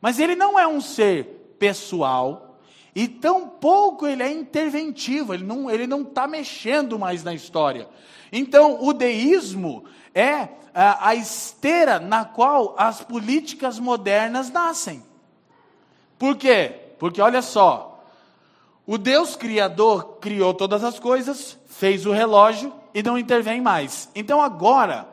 [0.00, 2.58] Mas ele não é um ser pessoal
[2.94, 7.88] e tampouco ele é interventivo, ele não ele não está mexendo mais na história.
[8.32, 15.02] Então, o deísmo é a, a esteira na qual as políticas modernas nascem.
[16.18, 16.94] Por quê?
[16.98, 18.04] Porque olha só,
[18.86, 24.08] o Deus Criador criou todas as coisas, fez o relógio e não intervém mais.
[24.14, 25.08] Então agora,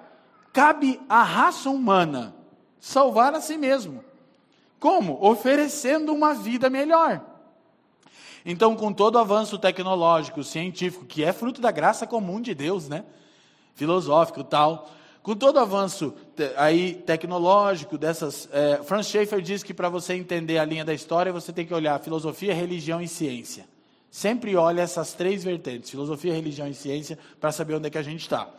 [0.53, 2.35] cabe à raça humana
[2.79, 4.03] salvar a si mesmo.
[4.79, 5.17] Como?
[5.21, 7.21] Oferecendo uma vida melhor.
[8.45, 12.87] Então, com todo o avanço tecnológico, científico, que é fruto da graça comum de Deus,
[12.87, 13.03] né?
[13.79, 14.91] Filosófico tal,
[15.23, 16.13] com todo o avanço
[16.57, 21.31] aí tecnológico dessas, é, Franz Schaeffer diz que para você entender a linha da história
[21.31, 23.65] você tem que olhar filosofia, religião e ciência.
[24.11, 28.03] Sempre olha essas três vertentes, filosofia, religião e ciência, para saber onde é que a
[28.03, 28.49] gente está.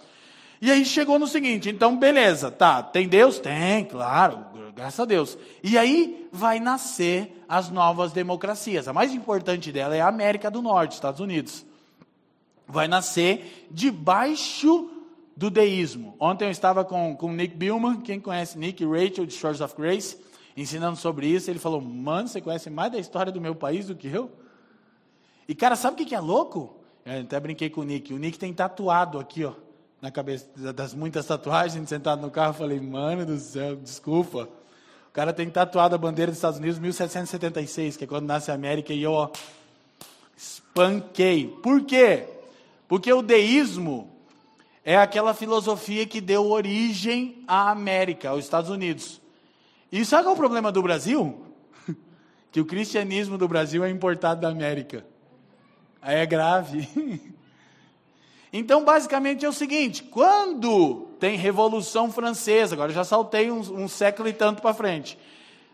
[0.59, 3.39] E aí chegou no seguinte, então beleza, tá, tem Deus?
[3.39, 5.37] Tem, claro, graças a Deus.
[5.63, 8.89] E aí vai nascer as novas democracias.
[8.89, 11.67] A mais importante dela é a América do Norte, Estados Unidos.
[12.67, 15.00] Vai nascer debaixo
[15.41, 16.15] do deísmo.
[16.21, 19.75] Ontem eu estava com o Nick Billman, quem conhece Nick e Rachel de Shores of
[19.75, 20.19] Grace,
[20.55, 21.51] ensinando sobre isso.
[21.51, 24.31] Ele falou: Mano, você conhece mais da história do meu país do que eu?
[25.49, 26.77] E cara, sabe o que é louco?
[27.07, 28.13] Eu até brinquei com o Nick.
[28.13, 29.55] O Nick tem tatuado aqui, ó,
[30.03, 32.51] na cabeça das muitas tatuagens, sentado no carro.
[32.51, 34.47] Eu falei: Mano do céu, desculpa.
[35.09, 38.55] O cara tem tatuado a bandeira dos Estados Unidos 1776, que é quando nasce a
[38.55, 39.31] América, e eu, ó,
[40.37, 41.49] espanquei.
[41.63, 42.29] Por quê?
[42.87, 44.20] Porque o deísmo
[44.85, 49.21] é aquela filosofia que deu origem à América, aos Estados Unidos.
[49.93, 51.45] E sabe qual é o problema do Brasil?
[52.51, 55.05] que o cristianismo do Brasil é importado da América.
[56.01, 56.89] Aí é grave.
[58.53, 64.29] então, basicamente é o seguinte: quando tem Revolução Francesa, agora já saltei um, um século
[64.29, 65.19] e tanto para frente.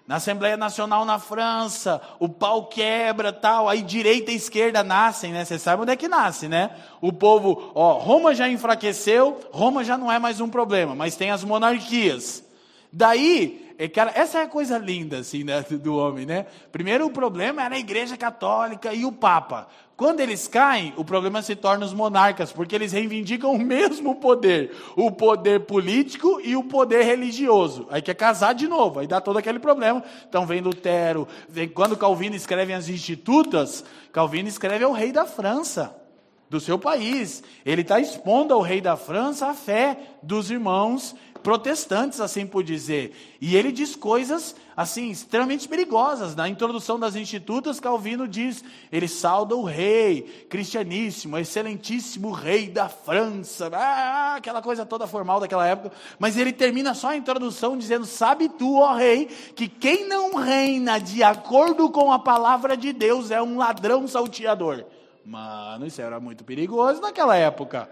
[0.06, 5.44] Na Assembleia Nacional na França, o pau quebra, tal, aí direita e esquerda nascem, né?
[5.44, 6.70] Você sabe onde é que nasce, né?
[7.00, 11.32] O povo, ó, Roma já enfraqueceu, Roma já não é mais um problema, mas tem
[11.32, 12.44] as monarquias.
[12.92, 16.46] Daí, é, cara, essa é a coisa linda, assim, né, do homem, né?
[16.70, 19.66] Primeiro o problema era a igreja católica e o Papa.
[19.96, 24.76] Quando eles caem, o problema se torna os monarcas, porque eles reivindicam o mesmo poder,
[24.94, 27.86] o poder político e o poder religioso.
[27.90, 30.04] Aí quer casar de novo, aí dá todo aquele problema.
[30.28, 36.05] Então vem Lutero, vem, quando Calvino escreve as Institutas, Calvino escreve ao rei da França
[36.48, 37.42] do seu país.
[37.64, 41.14] Ele está expondo ao rei da França a fé dos irmãos
[41.46, 43.36] protestantes, assim por dizer.
[43.40, 46.34] E ele diz coisas assim extremamente perigosas.
[46.34, 53.70] Na introdução das Institutas, Calvino diz: ele sauda o rei, cristianíssimo, excelentíssimo rei da França,
[53.72, 55.92] ah, aquela coisa toda formal daquela época.
[56.18, 60.98] Mas ele termina só a introdução dizendo: Sabe tu, ó rei, que quem não reina
[60.98, 64.84] de acordo com a palavra de Deus é um ladrão salteador.
[65.26, 67.90] Mano, isso era muito perigoso naquela época.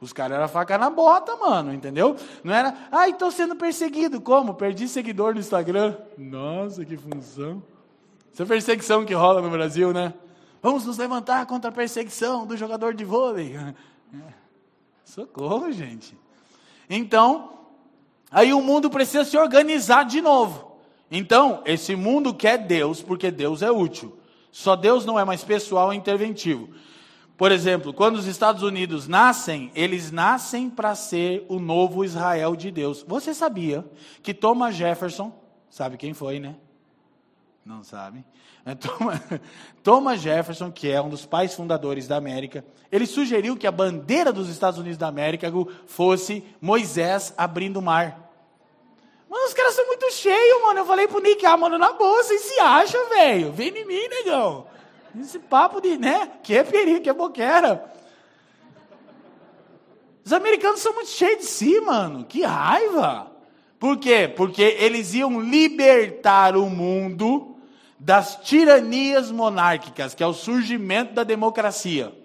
[0.00, 2.14] Os caras eram faca na bota, mano, entendeu?
[2.42, 4.20] Não era, ai, estou sendo perseguido.
[4.20, 4.52] Como?
[4.52, 5.96] Perdi seguidor no Instagram.
[6.18, 7.62] Nossa, que função.
[8.32, 10.12] Essa perseguição que rola no Brasil, né?
[10.60, 13.56] Vamos nos levantar contra a perseguição do jogador de vôlei.
[15.06, 16.18] Socorro, gente.
[16.90, 17.60] Então,
[18.30, 20.76] aí o mundo precisa se organizar de novo.
[21.10, 24.14] Então, esse mundo quer Deus, porque Deus é útil.
[24.54, 26.68] Só Deus não é mais pessoal e interventivo.
[27.36, 32.70] Por exemplo, quando os Estados Unidos nascem, eles nascem para ser o novo Israel de
[32.70, 33.04] Deus.
[33.08, 33.84] Você sabia
[34.22, 35.36] que Thomas Jefferson,
[35.68, 36.54] sabe quem foi, né?
[37.66, 38.24] Não sabe?
[38.64, 38.76] É,
[39.82, 44.32] Thomas Jefferson, que é um dos pais fundadores da América, ele sugeriu que a bandeira
[44.32, 45.52] dos Estados Unidos da América
[45.84, 48.23] fosse Moisés abrindo o mar.
[49.34, 50.78] Mano, os caras são muito cheios, mano.
[50.78, 53.50] Eu falei pro Nick, ah, mano, na boa, vocês se acham, velho.
[53.50, 54.68] Vem em mim, negão.
[55.20, 56.30] Esse papo de, né?
[56.40, 57.92] Que é perigo, que é boquera.
[60.24, 62.24] Os americanos são muito cheios de si, mano.
[62.24, 63.32] Que raiva.
[63.76, 64.32] Por quê?
[64.34, 67.56] Porque eles iam libertar o mundo
[67.98, 72.23] das tiranias monárquicas, que é o surgimento da democracia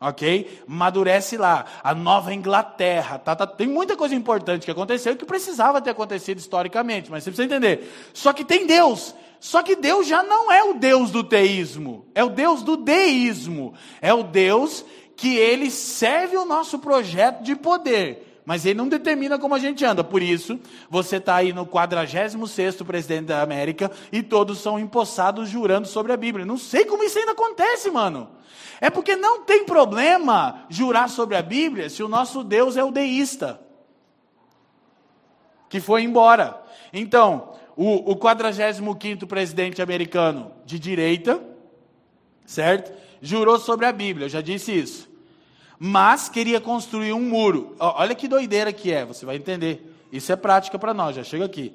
[0.00, 0.62] ok?
[0.66, 1.64] Madurece lá.
[1.82, 6.38] A Nova Inglaterra, tá, tá, tem muita coisa importante que aconteceu que precisava ter acontecido
[6.38, 7.90] historicamente, mas você precisa entender.
[8.12, 9.14] Só que tem Deus.
[9.40, 13.72] Só que Deus já não é o Deus do teísmo, é o Deus do deísmo.
[14.00, 14.84] É o Deus
[15.16, 19.84] que ele serve o nosso projeto de poder mas ele não determina como a gente
[19.84, 20.02] anda.
[20.02, 25.86] Por isso, você está aí no 46 presidente da América e todos são empossados jurando
[25.86, 26.46] sobre a Bíblia.
[26.46, 28.30] Não sei como isso ainda acontece, mano.
[28.80, 32.90] É porque não tem problema jurar sobre a Bíblia se o nosso Deus é o
[32.90, 33.60] deísta,
[35.68, 36.58] que foi embora.
[36.90, 41.38] Então, o, o 45 presidente americano de direita,
[42.46, 42.94] certo?
[43.20, 45.07] Jurou sobre a Bíblia, eu já disse isso
[45.78, 47.76] mas queria construir um muro.
[47.78, 49.94] Olha que doideira que é, você vai entender.
[50.10, 51.72] Isso é prática para nós, já chega aqui.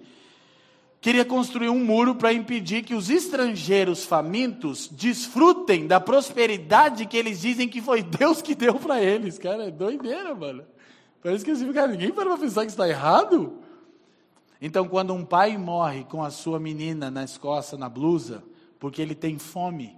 [0.99, 7.41] Queria construir um muro para impedir que os estrangeiros famintos desfrutem da prosperidade que eles
[7.41, 9.38] dizem que foi Deus que deu para eles.
[9.38, 10.64] Cara, é doideira, mano.
[11.22, 13.60] Parece que assim, cara, ninguém para pensar que está errado.
[14.62, 18.41] Então, quando um pai morre com a sua menina na escoça, na blusa,
[18.80, 19.97] porque ele tem fome,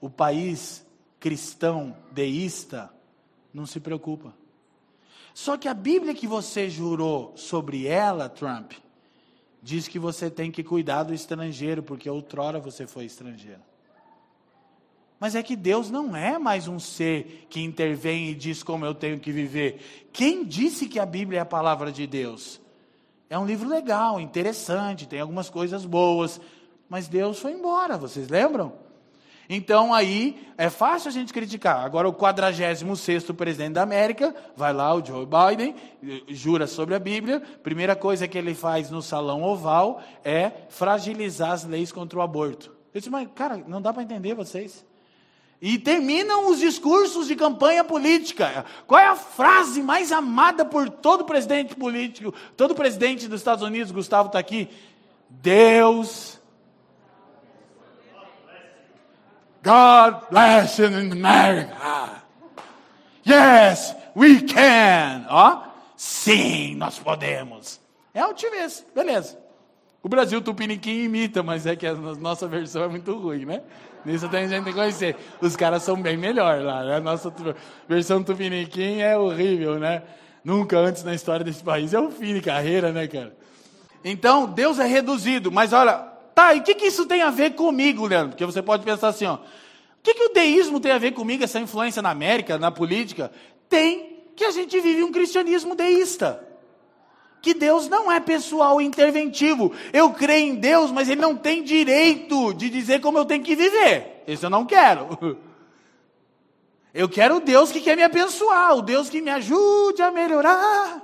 [0.00, 0.86] o país
[1.20, 2.93] cristão deísta
[3.54, 4.34] não se preocupa.
[5.32, 8.72] Só que a Bíblia que você jurou sobre ela, Trump,
[9.62, 13.62] diz que você tem que cuidar do estrangeiro, porque outrora você foi estrangeiro.
[15.18, 18.94] Mas é que Deus não é mais um ser que intervém e diz como eu
[18.94, 20.08] tenho que viver.
[20.12, 22.60] Quem disse que a Bíblia é a palavra de Deus?
[23.30, 26.40] É um livro legal, interessante, tem algumas coisas boas,
[26.88, 28.83] mas Deus foi embora, vocês lembram?
[29.48, 31.84] Então aí é fácil a gente criticar.
[31.84, 35.74] Agora o 46 presidente da América, vai lá o Joe Biden,
[36.28, 41.64] jura sobre a Bíblia, primeira coisa que ele faz no salão oval é fragilizar as
[41.64, 42.74] leis contra o aborto.
[42.92, 44.84] Eu disse, mas cara, não dá para entender vocês.
[45.60, 48.66] E terminam os discursos de campanha política.
[48.86, 53.90] Qual é a frase mais amada por todo presidente político, todo presidente dos Estados Unidos,
[53.90, 54.68] Gustavo está aqui?
[55.30, 56.38] Deus
[59.64, 62.22] God bless in America.
[63.26, 65.26] Yes, we can.
[65.30, 65.62] Ó,
[65.96, 67.80] sim, nós podemos.
[68.12, 69.38] É altivez, beleza.
[70.02, 73.62] O Brasil Tupiniquim imita, mas é que a nossa versão é muito ruim, né?
[74.04, 75.16] Nisso tem gente que conhecer.
[75.40, 76.96] Os caras são bem melhor lá, né?
[76.96, 77.32] A nossa
[77.88, 80.02] versão Tupiniquim é horrível, né?
[80.44, 81.94] Nunca antes na história desse país.
[81.94, 83.34] É um fim de carreira, né, cara?
[84.04, 87.54] Então, Deus é reduzido, mas olha, Tá, e o que, que isso tem a ver
[87.54, 88.30] comigo, Leandro?
[88.30, 89.34] Porque você pode pensar assim, ó.
[89.34, 89.38] O
[90.02, 93.30] que, que o deísmo tem a ver comigo, essa influência na América, na política?
[93.68, 96.46] Tem que a gente vive um cristianismo deísta.
[97.40, 99.70] que Deus não é pessoal e interventivo.
[99.92, 103.54] Eu creio em Deus, mas Ele não tem direito de dizer como eu tenho que
[103.54, 104.24] viver.
[104.26, 105.38] Isso eu não quero.
[106.94, 111.02] Eu quero o Deus que quer me abençoar, o Deus que me ajude a melhorar.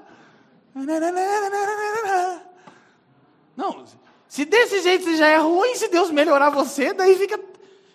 [3.57, 3.85] Não,
[4.31, 7.37] se desse jeito você já é ruim, se Deus melhorar você, daí fica.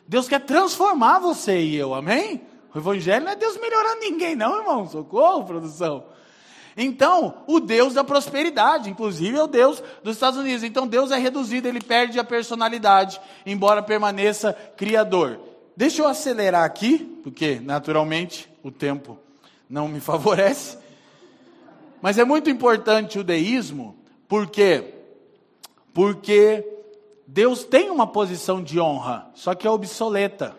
[0.06, 2.42] Deus quer transformar você e eu, amém?
[2.74, 4.86] O Evangelho não é Deus melhorando ninguém, não, irmão.
[4.86, 6.04] Socorro, produção.
[6.76, 10.62] Então, o Deus da prosperidade, inclusive é o Deus dos Estados Unidos.
[10.62, 15.40] Então, Deus é reduzido, ele perde a personalidade, embora permaneça criador.
[15.74, 19.18] Deixa eu acelerar aqui, porque naturalmente o tempo
[19.70, 20.78] não me favorece.
[22.02, 23.96] Mas é muito importante o deísmo,
[24.28, 24.95] porque
[25.96, 26.68] porque
[27.26, 30.54] Deus tem uma posição de honra, só que é obsoleta.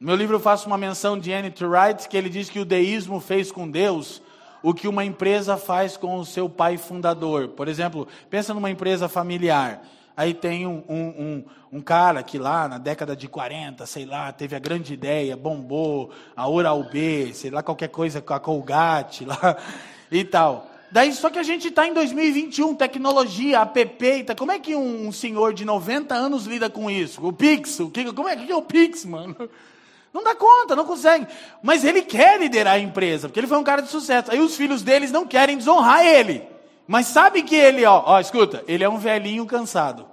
[0.00, 2.64] No meu livro eu faço uma menção de Annie Wright, que ele diz que o
[2.64, 4.22] deísmo fez com Deus
[4.62, 7.48] o que uma empresa faz com o seu pai fundador.
[7.48, 9.82] Por exemplo, pensa numa empresa familiar.
[10.16, 11.44] Aí tem um, um, um,
[11.74, 16.10] um, cara que lá na década de 40, sei lá, teve a grande ideia, bombou,
[16.34, 19.54] a Oral B, sei lá, qualquer coisa com a Colgate lá
[20.10, 20.67] e tal.
[20.90, 25.12] Daí, só que a gente está em 2021, tecnologia, app, tá, como é que um,
[25.12, 27.26] senhor de 90 anos lida com isso?
[27.26, 29.36] O Pix, o que, como é que é o Pix, mano?
[30.12, 31.26] Não dá conta, não consegue.
[31.62, 34.30] Mas ele quer liderar a empresa, porque ele foi um cara de sucesso.
[34.30, 36.42] Aí os filhos deles não querem desonrar ele.
[36.86, 40.06] Mas sabe que ele, ó, ó, escuta, ele é um velhinho cansado,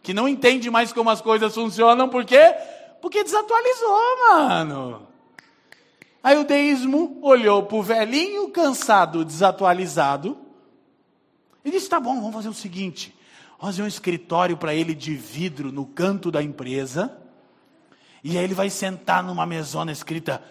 [0.00, 2.54] que não entende mais como as coisas funcionam, por quê?
[3.02, 5.09] Porque desatualizou, mano.
[6.22, 10.36] Aí o deísmo olhou para o velhinho cansado, desatualizado,
[11.64, 13.14] e disse: tá bom, vamos fazer o seguinte:
[13.58, 17.16] vamos fazer um escritório para ele de vidro no canto da empresa.
[18.22, 20.42] E aí ele vai sentar numa mesona escrita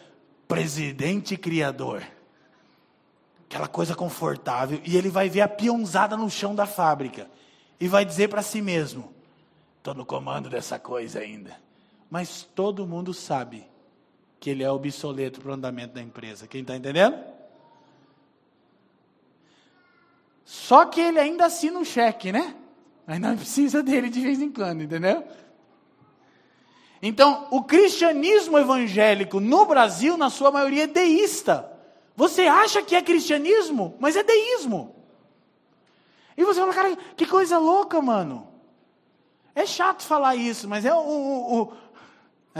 [0.47, 2.03] presidente criador.
[3.45, 4.81] Aquela coisa confortável.
[4.83, 7.29] E ele vai ver a peãozada no chão da fábrica.
[7.79, 9.13] E vai dizer para si mesmo:
[9.77, 11.55] estou no comando dessa coisa ainda.
[12.09, 13.67] Mas todo mundo sabe
[14.39, 16.47] que ele é obsoleto para o andamento da empresa.
[16.47, 17.17] Quem está entendendo?
[20.45, 22.55] Só que ele ainda assina um cheque, né?
[23.05, 25.23] Ainda precisa dele de vez em quando, entendeu?
[27.01, 31.71] Então, o cristianismo evangélico no Brasil, na sua maioria, é deísta.
[32.15, 34.95] Você acha que é cristianismo, mas é deísmo.
[36.35, 38.47] E você fala, cara, que coisa louca, mano.
[39.55, 41.73] É chato falar isso, mas é o, o, o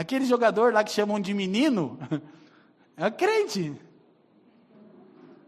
[0.00, 1.98] aquele jogador lá que chamam de menino,
[2.96, 3.74] é crente.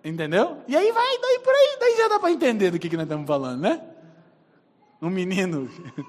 [0.05, 0.59] Entendeu?
[0.69, 3.05] E aí vai, daí por aí, daí já dá para entender do que, que nós
[3.05, 3.81] estamos falando, né?
[5.01, 5.71] Um menino.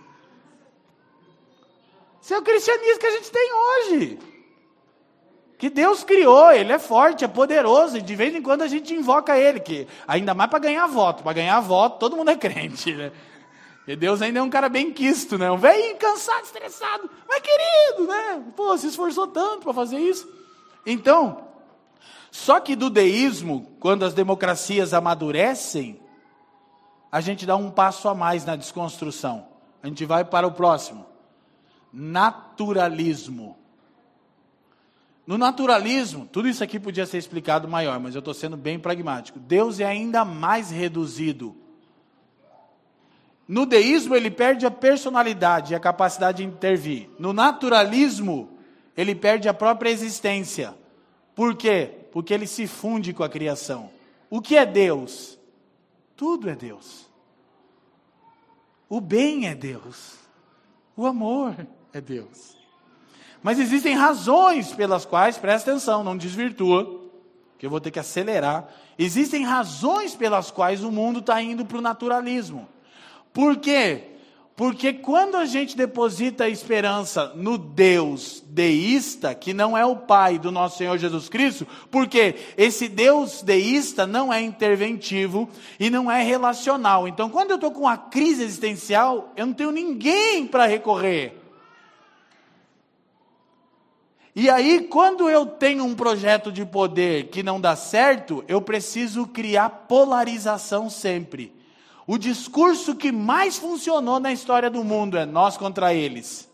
[2.21, 4.19] Esse é o cristianismo que a gente tem hoje.
[5.57, 8.93] Que Deus criou, Ele é forte, é poderoso, e de vez em quando a gente
[8.93, 11.23] invoca Ele, que ainda mais para ganhar voto.
[11.23, 13.11] Para ganhar voto, todo mundo é crente, né?
[13.87, 15.51] E Deus ainda é um cara bem quisto, né?
[15.51, 18.43] Um velho cansado, estressado, mas querido, né?
[18.55, 20.27] Pô, se esforçou tanto para fazer isso.
[20.85, 21.47] Então,
[22.31, 25.99] só que do deísmo, quando as democracias amadurecem,
[27.11, 29.47] a gente dá um passo a mais na desconstrução.
[29.81, 31.13] A gente vai para o próximo
[31.93, 33.55] naturalismo.
[35.25, 39.39] No naturalismo, tudo isso aqui podia ser explicado maior, mas eu estou sendo bem pragmático.
[39.39, 41.55] Deus é ainda mais reduzido.
[43.47, 47.09] No deísmo, ele perde a personalidade e a capacidade de intervir.
[47.19, 48.57] No naturalismo,
[48.95, 50.73] ele perde a própria existência.
[51.35, 51.89] Por quê?
[52.11, 53.89] Porque ele se funde com a criação.
[54.29, 55.37] O que é Deus?
[56.15, 57.09] Tudo é Deus.
[58.87, 60.15] O bem é Deus.
[60.95, 61.55] O amor
[61.91, 62.55] é Deus.
[63.41, 67.01] Mas existem razões pelas quais, presta atenção, não desvirtua,
[67.57, 68.69] que eu vou ter que acelerar.
[68.97, 72.69] Existem razões pelas quais o mundo está indo para o naturalismo.
[73.33, 74.13] Por quê?
[74.55, 80.37] Porque quando a gente deposita a esperança no Deus deísta, que não é o Pai
[80.37, 86.21] do nosso Senhor Jesus Cristo, porque esse Deus deísta não é interventivo e não é
[86.21, 87.07] relacional.
[87.07, 91.35] Então, quando eu estou com uma crise existencial, eu não tenho ninguém para recorrer.
[94.35, 99.25] E aí, quando eu tenho um projeto de poder que não dá certo, eu preciso
[99.25, 101.62] criar polarização sempre.
[102.05, 106.49] O discurso que mais funcionou na história do mundo é nós contra eles.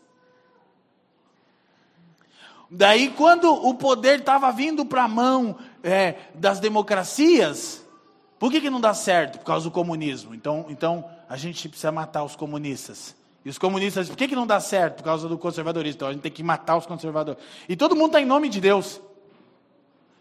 [2.70, 7.84] Daí, quando o poder estava vindo para a mão é, das democracias,
[8.38, 9.40] por que, que não dá certo?
[9.40, 10.36] Por causa do comunismo.
[10.36, 13.16] Então, então, a gente precisa matar os comunistas.
[13.44, 14.98] E os comunistas por que, que não dá certo?
[14.98, 15.98] Por causa do conservadorismo.
[15.98, 17.42] Então a gente tem que matar os conservadores.
[17.68, 19.02] E todo mundo está em nome de Deus.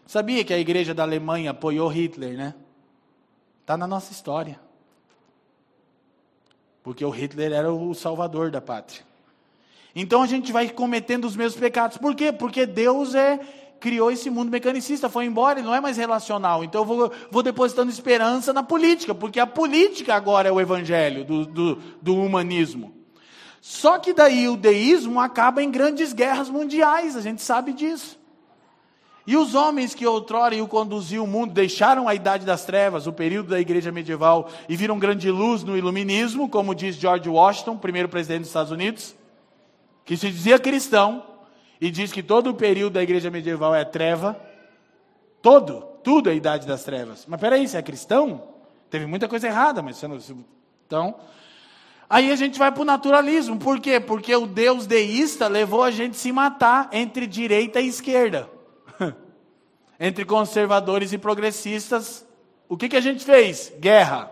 [0.05, 2.55] Sabia que a igreja da Alemanha apoiou Hitler, né?
[3.61, 4.59] Está na nossa história.
[6.83, 9.03] Porque o Hitler era o salvador da pátria.
[9.95, 11.97] Então a gente vai cometendo os mesmos pecados.
[11.97, 12.31] Por quê?
[12.31, 13.39] Porque Deus é
[13.79, 16.63] criou esse mundo mecanicista, foi embora, ele não é mais relacional.
[16.63, 21.23] Então eu vou, vou depositando esperança na política, porque a política agora é o evangelho
[21.23, 22.93] do, do, do humanismo.
[23.61, 28.18] Só que daí o deísmo acaba em grandes guerras mundiais, a gente sabe disso.
[29.27, 33.13] E os homens que outrora o conduziam o mundo deixaram a idade das trevas, o
[33.13, 38.09] período da igreja medieval, e viram grande luz no iluminismo, como diz George Washington, primeiro
[38.09, 39.15] presidente dos Estados Unidos,
[40.03, 41.23] que se dizia cristão,
[41.79, 44.39] e diz que todo o período da igreja medieval é treva,
[45.41, 47.25] todo, tudo é a idade das trevas.
[47.27, 48.43] Mas peraí, você é cristão?
[48.89, 50.17] Teve muita coisa errada, mas você não.
[50.85, 51.15] Então.
[52.09, 53.57] Aí a gente vai para o naturalismo.
[53.57, 53.99] Por quê?
[53.99, 58.49] Porque o Deus deísta levou a gente a se matar entre direita e esquerda.
[59.99, 62.25] Entre conservadores e progressistas.
[62.67, 63.73] O que, que a gente fez?
[63.79, 64.31] Guerra.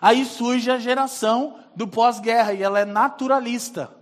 [0.00, 4.00] Aí surge a geração do pós-guerra e ela é naturalista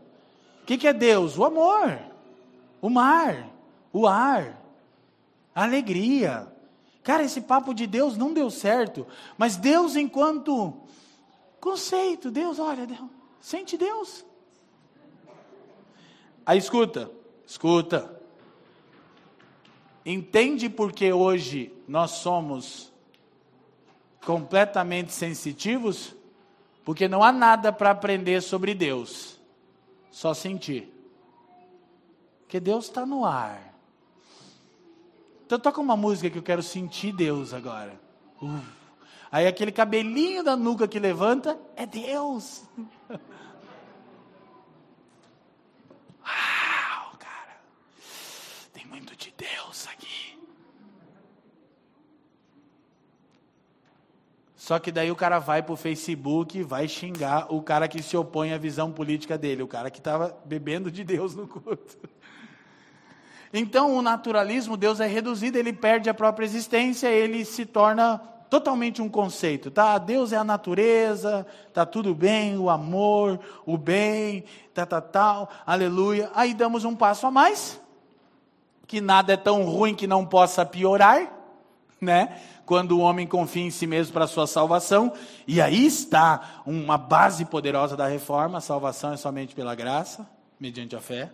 [0.69, 1.39] que, que é Deus?
[1.39, 1.99] O amor,
[2.79, 3.49] o mar,
[3.91, 4.63] o ar,
[5.55, 6.47] a alegria.
[7.03, 9.07] Cara, esse papo de Deus não deu certo,
[9.39, 10.79] mas Deus enquanto
[11.59, 13.01] conceito, Deus, olha, Deus,
[13.41, 14.27] sente Deus.
[16.45, 17.11] Aí escuta,
[17.47, 18.18] escuta.
[20.05, 22.93] Entende porque hoje nós somos
[24.25, 26.15] completamente sensitivos?
[26.85, 29.39] Porque não há nada para aprender sobre Deus
[30.11, 30.93] só sentir.
[32.41, 33.75] Porque Deus está no ar.
[35.47, 37.99] Então toca uma música que eu quero sentir Deus agora.
[38.43, 38.61] Uh.
[39.31, 42.65] Aí aquele cabelinho da nuca que levanta é Deus.
[43.09, 43.19] Uau,
[47.19, 47.61] cara.
[48.73, 50.39] Tem muito de Deus aqui.
[54.69, 58.03] Só que daí o cara vai para o Facebook e vai xingar o cara que
[58.03, 61.97] se opõe à visão política dele, o cara que estava bebendo de Deus no culto.
[63.51, 68.19] Então, o naturalismo, Deus é reduzido, ele perde a própria existência, ele se torna
[68.51, 69.97] totalmente um conceito, tá?
[69.97, 74.45] Deus é a natureza, tá tudo bem, o amor, o bem,
[74.75, 76.31] tá, tá, tal, aleluia.
[76.35, 77.81] Aí damos um passo a mais,
[78.87, 81.38] que nada é tão ruim que não possa piorar,
[82.01, 82.41] né?
[82.69, 85.11] quando o homem confia em si mesmo para a sua salvação.
[85.47, 90.29] E aí está uma base poderosa da reforma: a salvação é somente pela graça,
[90.61, 91.33] mediante a fé.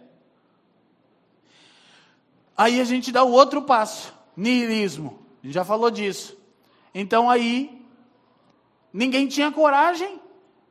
[2.57, 5.19] Aí a gente dá o outro passo: niilismo.
[5.43, 6.37] A gente já falou disso.
[6.95, 7.85] Então aí,
[8.93, 10.21] ninguém tinha coragem,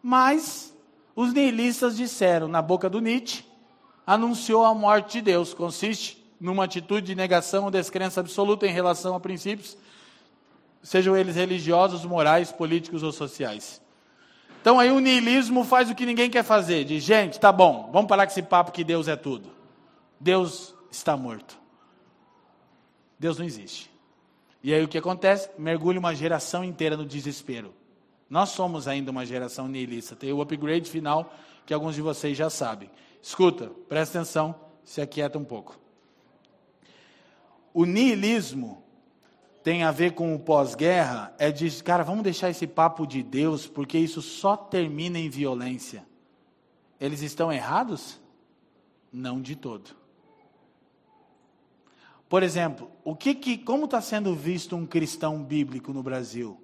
[0.01, 0.73] mas
[1.13, 3.43] os niilistas disseram, na boca do Nietzsche,
[4.07, 5.53] anunciou a morte de Deus.
[5.53, 9.77] Consiste numa atitude de negação ou descrença absoluta em relação a princípios
[10.83, 13.81] sejam eles religiosos, morais, políticos ou sociais.
[14.61, 18.09] Então aí o niilismo faz o que ninguém quer fazer, de gente, tá bom, vamos
[18.09, 19.49] parar com esse papo que Deus é tudo.
[20.19, 21.57] Deus está morto.
[23.17, 23.89] Deus não existe.
[24.61, 25.49] E aí o que acontece?
[25.57, 27.73] Mergulha uma geração inteira no desespero.
[28.29, 30.13] Nós somos ainda uma geração niilista.
[30.13, 31.33] Tem o upgrade final
[31.65, 32.89] que alguns de vocês já sabem.
[33.21, 35.82] Escuta, presta atenção, se aquieta um pouco.
[37.74, 38.84] O niilismo
[39.63, 43.65] tem a ver com o pós-guerra é de, cara, vamos deixar esse papo de Deus,
[43.65, 46.05] porque isso só termina em violência.
[46.99, 48.19] Eles estão errados?
[49.11, 49.95] Não de todo.
[52.28, 56.59] Por exemplo, o que, que como está sendo visto um cristão bíblico no Brasil?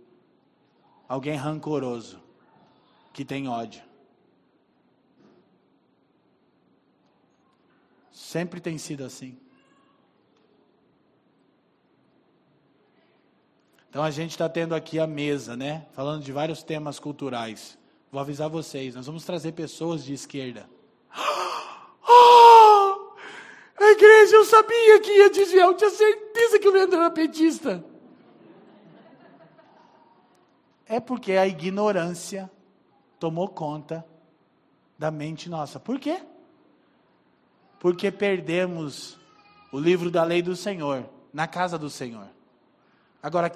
[1.07, 2.20] Alguém rancoroso,
[3.14, 3.82] que tem ódio.
[8.12, 9.38] Sempre tem sido assim.
[13.89, 15.87] Então a gente está tendo aqui a mesa, né?
[15.93, 17.77] Falando de vários temas culturais.
[18.11, 20.69] Vou avisar vocês, nós vamos trazer pessoas de esquerda.
[22.07, 23.13] Oh,
[23.79, 27.83] a igreja, eu sabia que ia desviar, eu tinha certeza que o Leandro era petista.
[30.87, 32.49] É porque a ignorância
[33.19, 34.05] tomou conta
[34.97, 35.79] da mente nossa.
[35.79, 36.21] Por quê?
[37.79, 39.19] Porque perdemos
[39.71, 42.27] o livro da lei do Senhor na casa do Senhor.
[43.21, 43.51] Agora,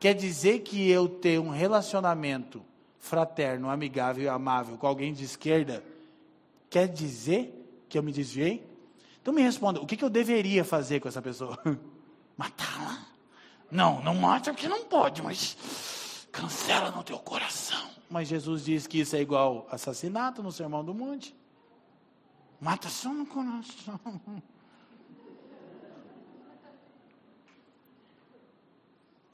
[0.00, 2.64] Quer dizer que eu ter um relacionamento
[2.98, 5.84] fraterno, amigável e amável com alguém de esquerda,
[6.70, 8.66] quer dizer que eu me desviei?
[9.20, 11.58] Então me responda, o que, que eu deveria fazer com essa pessoa?
[12.34, 13.06] Matá-la?
[13.70, 17.90] Não, não mata porque não pode, mas cancela no teu coração.
[18.08, 21.36] Mas Jesus diz que isso é igual assassinato no Sermão do Monte.
[22.58, 24.00] Mata só no coração.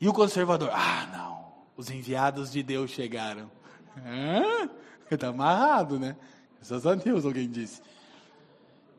[0.01, 1.47] E o conservador, ah, não.
[1.77, 3.51] Os enviados de Deus chegaram.
[5.11, 6.17] Está amarrado, né?
[6.57, 7.81] Graças a Deus, alguém disse.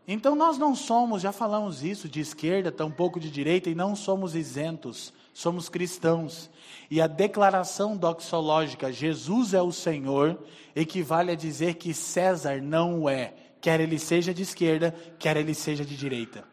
[0.08, 4.36] Então nós não somos, já falamos isso, de esquerda, tampouco de direita, e não somos
[4.36, 6.50] isentos, somos cristãos.
[6.90, 10.42] E a declaração doxológica, Jesus é o Senhor,
[10.74, 15.54] equivale a dizer que César não o é, quer ele seja de esquerda, quer ele
[15.54, 16.46] seja de direita.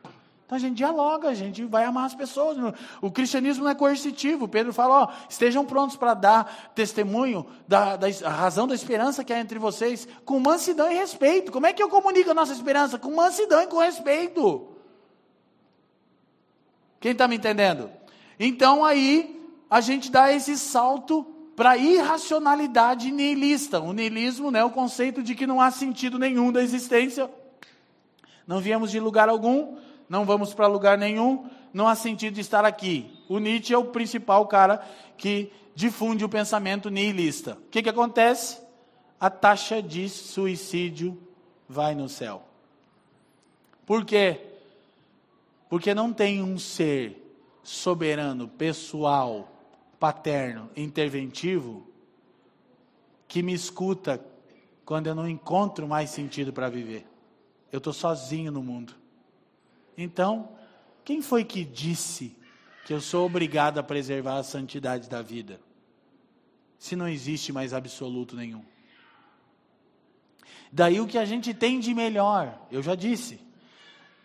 [0.45, 2.59] Então a gente dialoga, a gente vai amar as pessoas.
[3.01, 4.47] O cristianismo não é coercitivo.
[4.47, 9.41] Pedro fala: ó, estejam prontos para dar testemunho da, da razão da esperança que há
[9.41, 11.51] entre vocês, com mansidão e respeito.
[11.51, 12.99] Como é que eu comunico a nossa esperança?
[12.99, 14.69] Com mansidão e com respeito.
[17.01, 17.91] Quem está me entendendo?
[18.39, 19.41] Então aí
[19.71, 21.25] a gente dá esse salto
[21.57, 23.81] para a irracionalidade nihilista.
[23.81, 27.31] O nihilismo, né, o conceito de que não há sentido nenhum da existência.
[28.47, 29.77] Não viemos de lugar algum,
[30.09, 33.11] não vamos para lugar nenhum, não há sentido estar aqui.
[33.29, 34.79] O Nietzsche é o principal cara
[35.17, 37.55] que difunde o pensamento nihilista.
[37.55, 38.63] O que, que acontece?
[39.19, 41.21] A taxa de suicídio
[41.69, 42.43] vai no céu.
[43.87, 44.41] Por quê?
[45.69, 47.21] Porque não tem um ser
[47.63, 49.49] soberano, pessoal,
[49.99, 51.87] paterno, interventivo,
[53.27, 54.25] que me escuta
[54.85, 57.07] quando eu não encontro mais sentido para viver.
[57.73, 58.95] Eu estou sozinho no mundo.
[59.97, 60.57] Então,
[61.05, 62.37] quem foi que disse
[62.87, 65.61] que eu sou obrigado a preservar a santidade da vida?
[66.79, 68.65] Se não existe mais absoluto nenhum.
[70.73, 73.41] Daí o que a gente tem de melhor, eu já disse,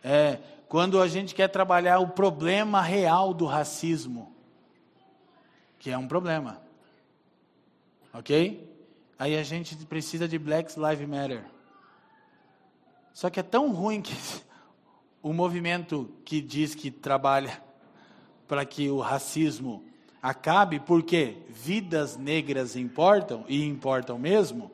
[0.04, 4.36] é quando a gente quer trabalhar o problema real do racismo,
[5.78, 6.62] que é um problema,
[8.14, 8.68] ok?
[9.18, 11.46] Aí a gente precisa de Black Lives Matter.
[13.14, 14.14] Só que é tão ruim que
[15.22, 17.62] o movimento que diz que trabalha
[18.48, 19.84] para que o racismo
[20.22, 24.72] acabe, porque vidas negras importam, e importam mesmo,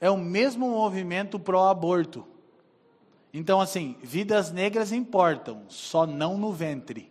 [0.00, 2.26] é o mesmo movimento pró-aborto.
[3.32, 7.10] Então, assim, vidas negras importam, só não no ventre.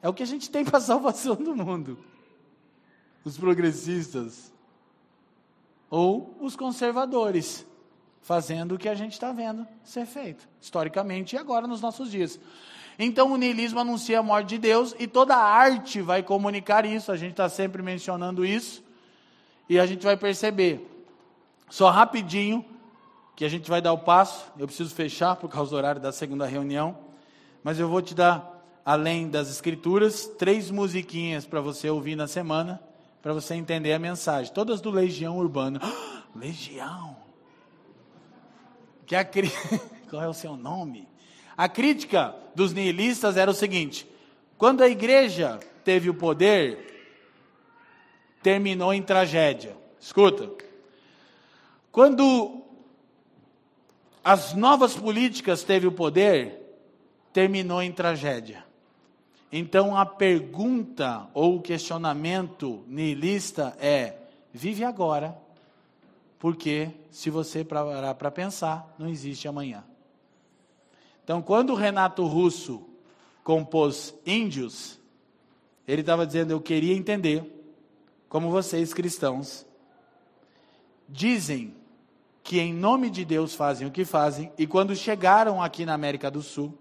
[0.00, 1.98] É o que a gente tem para a salvação do mundo.
[3.24, 4.52] Os progressistas.
[5.90, 7.66] Ou os conservadores
[8.22, 12.38] fazendo o que a gente está vendo ser feito, historicamente e agora nos nossos dias.
[12.98, 17.10] Então o niilismo anuncia a morte de Deus e toda a arte vai comunicar isso,
[17.10, 18.82] a gente está sempre mencionando isso,
[19.68, 20.88] e a gente vai perceber.
[21.68, 22.64] Só rapidinho,
[23.34, 26.12] que a gente vai dar o passo, eu preciso fechar por causa do horário da
[26.12, 26.98] segunda reunião,
[27.64, 32.80] mas eu vou te dar, além das escrituras, três musiquinhas para você ouvir na semana,
[33.22, 35.80] para você entender a mensagem, todas do Legião Urbano.
[36.36, 37.21] Legião!
[39.06, 39.50] Que a cri...
[40.08, 41.08] qual é o seu nome?
[41.56, 44.06] A crítica dos nihilistas era o seguinte:
[44.56, 46.92] quando a igreja teve o poder,
[48.42, 49.76] terminou em tragédia.
[50.00, 50.50] Escuta.
[51.90, 52.62] Quando
[54.24, 56.58] as novas políticas teve o poder,
[57.32, 58.64] terminou em tragédia.
[59.50, 64.16] Então a pergunta ou o questionamento nihilista é:
[64.52, 65.36] vive agora
[66.42, 69.84] porque se você parar para pensar, não existe amanhã.
[71.22, 72.84] Então, quando Renato Russo
[73.44, 74.98] compôs Índios,
[75.86, 77.44] ele estava dizendo: Eu queria entender
[78.28, 79.64] como vocês cristãos
[81.08, 81.76] dizem
[82.42, 86.28] que em nome de Deus fazem o que fazem, e quando chegaram aqui na América
[86.28, 86.76] do Sul,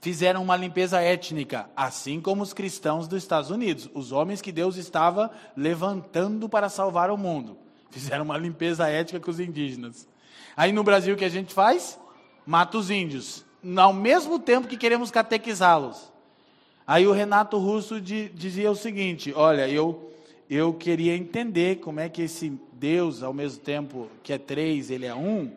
[0.00, 4.76] fizeram uma limpeza étnica, assim como os cristãos dos Estados Unidos, os homens que Deus
[4.76, 7.58] estava levantando para salvar o mundo.
[7.90, 10.08] Fizeram uma limpeza ética com os indígenas.
[10.56, 11.98] Aí no Brasil o que a gente faz?
[12.46, 13.44] Mata os índios.
[13.76, 16.10] Ao mesmo tempo que queremos catequizá-los.
[16.86, 20.12] Aí o Renato Russo dizia o seguinte: olha, eu,
[20.48, 25.06] eu queria entender como é que esse Deus, ao mesmo tempo que é três, ele
[25.06, 25.52] é um.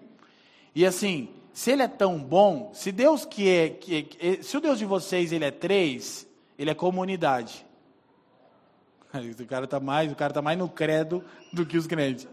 [0.75, 4.77] E assim, se ele é tão bom, se Deus que é, que, se o Deus
[4.77, 6.27] de vocês ele é três,
[6.57, 7.65] ele é comunidade.
[9.13, 12.27] O cara está mais, o cara tá mais no credo do que os crentes.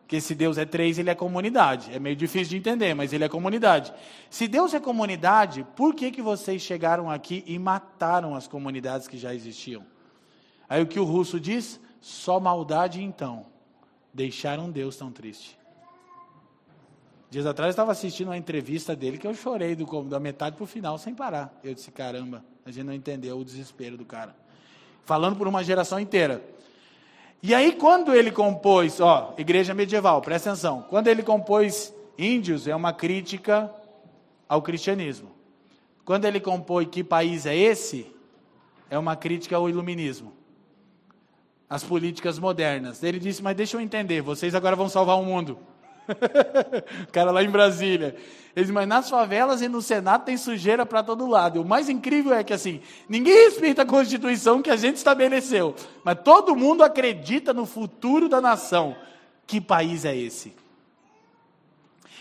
[0.00, 1.92] Porque se Deus é três, ele é comunidade.
[1.94, 3.94] É meio difícil de entender, mas ele é comunidade.
[4.28, 9.16] Se Deus é comunidade, por que, que vocês chegaram aqui e mataram as comunidades que
[9.16, 9.86] já existiam?
[10.68, 11.78] Aí o que o russo diz?
[12.00, 13.46] Só maldade então.
[14.12, 15.56] Deixaram Deus tão triste.
[17.30, 20.64] Dias atrás eu estava assistindo uma entrevista dele que eu chorei do, da metade para
[20.64, 21.56] o final sem parar.
[21.62, 24.34] Eu disse, caramba, a gente não entendeu o desespero do cara
[25.10, 26.40] falando por uma geração inteira.
[27.42, 32.76] E aí, quando ele compôs, ó, igreja medieval, presta atenção, quando ele compôs Índios, é
[32.76, 33.68] uma crítica
[34.48, 35.32] ao cristianismo.
[36.04, 38.06] Quando ele compôs Que País é Esse?
[38.88, 40.32] É uma crítica ao iluminismo.
[41.68, 43.02] as políticas modernas.
[43.02, 45.58] Ele disse: Mas deixa eu entender, vocês agora vão salvar o mundo.
[47.08, 48.16] o cara lá em Brasília.
[48.54, 51.56] Ele disse, mas nas favelas e no Senado tem sujeira para todo lado.
[51.56, 55.74] E o mais incrível é que assim, ninguém respeita a Constituição que a gente estabeleceu,
[56.04, 58.96] mas todo mundo acredita no futuro da nação.
[59.46, 60.54] Que país é esse?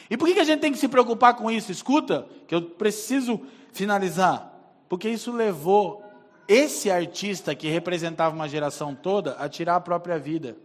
[0.10, 1.72] E por que a gente tem que se preocupar com isso?
[1.72, 3.40] Escuta, que eu preciso
[3.72, 4.52] finalizar.
[4.88, 6.04] Porque isso levou
[6.48, 10.58] esse artista que representava uma geração toda a tirar a própria vida,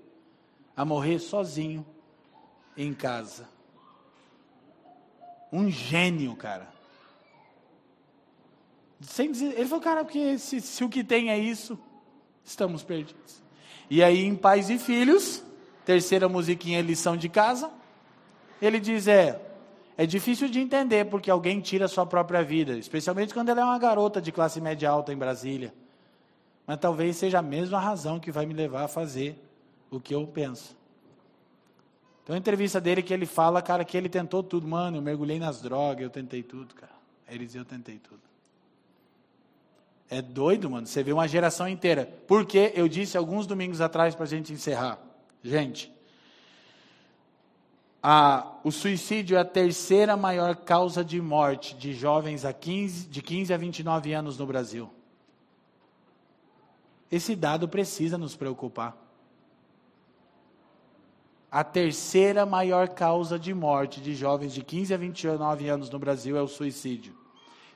[0.75, 1.85] a morrer sozinho
[2.77, 3.49] em casa.
[5.53, 6.69] Um gênio, cara.
[9.01, 11.79] Sem dizer, ele falou, cara, porque se, se o que tem é isso,
[12.45, 13.43] estamos perdidos.
[13.91, 15.43] E aí, em Pais e Filhos,
[15.85, 17.71] terceira musiquinha, lição de casa,
[18.61, 19.41] ele diz: é,
[19.97, 23.65] é difícil de entender porque alguém tira a sua própria vida, especialmente quando ela é
[23.65, 25.73] uma garota de classe média alta em Brasília.
[26.67, 29.39] Mas talvez seja a mesma razão que vai me levar a fazer
[29.91, 30.75] o que eu penso.
[32.25, 34.67] Tem uma entrevista dele que ele fala, cara, que ele tentou tudo.
[34.67, 36.93] Mano, eu mergulhei nas drogas, eu tentei tudo, cara.
[37.29, 38.23] Ele diz, eu tentei tudo.
[40.09, 40.87] É doido, mano.
[40.87, 42.09] Você vê uma geração inteira.
[42.27, 44.99] Porque eu disse alguns domingos atrás para a gente encerrar.
[45.43, 45.93] Gente,
[48.03, 53.23] a, o suicídio é a terceira maior causa de morte de jovens a 15, de
[53.23, 54.91] 15 a 29 anos no Brasil.
[57.11, 59.04] Esse dado precisa nos preocupar.
[61.55, 66.37] A terceira maior causa de morte de jovens de 15 a 29 anos no Brasil
[66.37, 67.15] é o suicídio.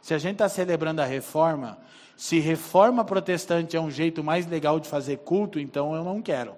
[0.02, 1.78] Se a gente está celebrando a reforma,
[2.16, 6.56] se reforma protestante é um jeito mais legal de fazer culto, então eu não quero.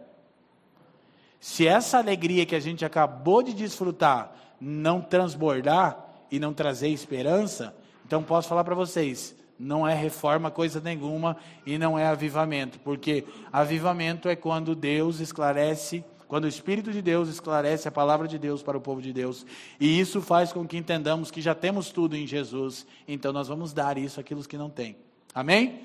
[1.39, 7.77] Se essa alegria que a gente acabou de desfrutar não transbordar e não trazer esperança,
[8.07, 13.27] então posso falar para vocês, não é reforma coisa nenhuma e não é avivamento, porque
[13.53, 18.63] avivamento é quando Deus esclarece quando o Espírito de Deus esclarece a palavra de Deus
[18.63, 19.45] para o povo de Deus,
[19.81, 23.73] e isso faz com que entendamos que já temos tudo em Jesus, então nós vamos
[23.73, 24.97] dar isso àqueles que não têm.
[25.35, 25.81] Amém?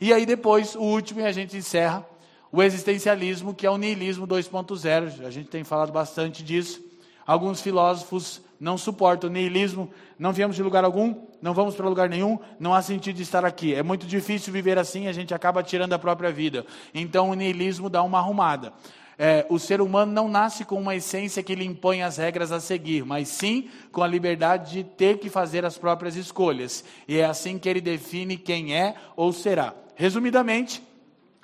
[0.00, 2.04] E aí depois, o último, e a gente encerra,
[2.50, 5.24] o existencialismo, que é o niilismo 2.0.
[5.24, 6.82] A gente tem falado bastante disso.
[7.24, 9.88] Alguns filósofos não suportam o niilismo,
[10.18, 13.44] não viemos de lugar algum, não vamos para lugar nenhum, não há sentido de estar
[13.44, 13.72] aqui.
[13.72, 16.66] É muito difícil viver assim, a gente acaba tirando a própria vida.
[16.92, 18.72] Então o niilismo dá uma arrumada
[19.18, 22.60] é, o ser humano não nasce com uma essência que lhe impõe as regras a
[22.60, 26.84] seguir, mas sim com a liberdade de ter que fazer as próprias escolhas.
[27.06, 29.74] E é assim que ele define quem é ou será.
[29.94, 30.82] Resumidamente,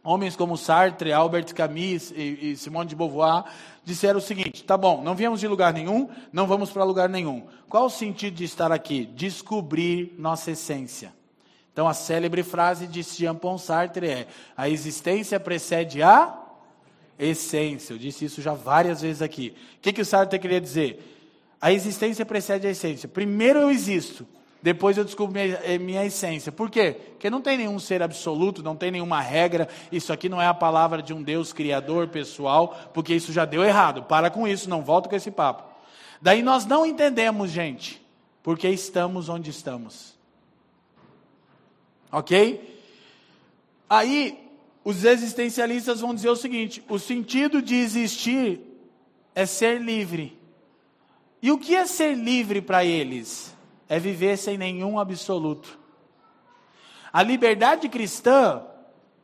[0.02, 3.44] homens como Sartre, Albert Camus e, e Simone de Beauvoir
[3.84, 7.46] disseram o seguinte: tá bom, não viemos de lugar nenhum, não vamos para lugar nenhum.
[7.68, 9.06] Qual o sentido de estar aqui?
[9.06, 11.12] Descobrir nossa essência.
[11.72, 16.39] Então, a célebre frase de Jean-Paul Sartre é: a existência precede a
[17.20, 17.92] essência.
[17.92, 19.54] Eu disse isso já várias vezes aqui.
[19.76, 21.06] O que, que o Sartre queria dizer?
[21.60, 23.08] A existência precede a essência.
[23.08, 24.26] Primeiro eu existo,
[24.62, 26.50] depois eu descubro minha, eh, minha, essência.
[26.50, 26.96] Por quê?
[27.12, 29.68] Porque não tem nenhum ser absoluto, não tem nenhuma regra.
[29.92, 33.62] Isso aqui não é a palavra de um Deus criador pessoal, porque isso já deu
[33.62, 34.02] errado.
[34.02, 35.64] Para com isso, não volta com esse papo.
[36.20, 38.00] Daí nós não entendemos, gente,
[38.42, 40.14] porque estamos onde estamos.
[42.12, 42.82] Ok?
[43.88, 44.49] Aí
[44.84, 48.60] os existencialistas vão dizer o seguinte: o sentido de existir
[49.34, 50.38] é ser livre.
[51.42, 53.54] E o que é ser livre para eles?
[53.88, 55.78] É viver sem nenhum absoluto.
[57.12, 58.62] A liberdade cristã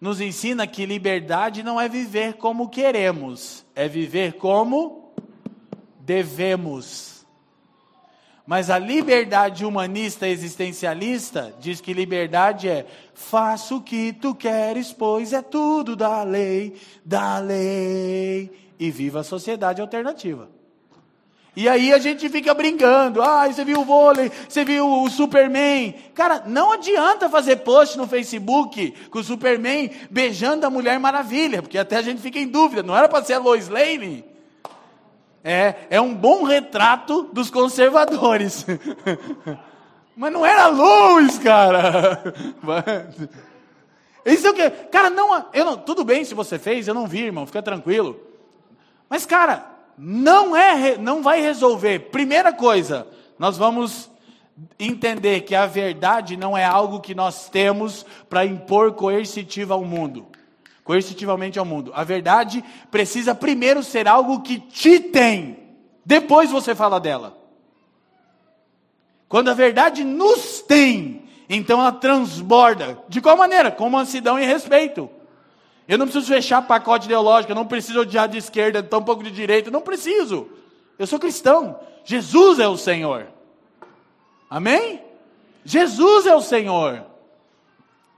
[0.01, 5.13] nos ensina que liberdade não é viver como queremos, é viver como
[6.01, 7.16] devemos.
[8.47, 15.33] Mas a liberdade humanista existencialista diz que liberdade é faça o que tu queres, pois
[15.33, 16.75] é tudo da lei,
[17.05, 18.51] da lei.
[18.79, 20.49] E viva a sociedade alternativa.
[21.57, 23.21] E aí a gente fica brincando.
[23.21, 25.95] Ah, você viu o vôlei, você viu o Superman.
[26.15, 31.79] Cara, não adianta fazer post no Facebook com o Superman beijando a Mulher Maravilha, porque
[31.79, 32.83] até a gente fica em dúvida.
[32.83, 34.36] Não era para ser a Lois Lane?
[35.49, 38.67] É, é um bom retrato dos conservadores.
[40.17, 42.35] Mas não era luz, cara.
[44.27, 44.69] Isso é o que?
[44.91, 48.21] Cara, não, eu não, tudo bem se você fez, eu não vi, irmão, fica tranquilo.
[49.09, 49.65] Mas cara,
[49.97, 52.11] não é, não vai resolver.
[52.11, 53.07] Primeira coisa,
[53.39, 54.11] nós vamos
[54.81, 60.27] entender que a verdade não é algo que nós temos para impor coercitiva ao mundo
[60.87, 61.91] coercitivamente ao mundo.
[61.95, 65.59] A verdade precisa primeiro ser algo que te tem,
[66.05, 67.37] depois você fala dela.
[69.29, 73.03] Quando a verdade nos tem, então ela transborda.
[73.09, 73.73] De qual maneira?
[73.73, 75.11] Com mansidão e respeito.
[75.89, 79.33] Eu não preciso fechar pacote ideológico, eu não preciso odiar de esquerda, tão pouco de
[79.33, 80.49] direita, não preciso.
[80.97, 81.81] Eu sou cristão.
[82.05, 83.27] Jesus é o Senhor.
[84.49, 85.03] Amém?
[85.65, 87.05] Jesus é o Senhor.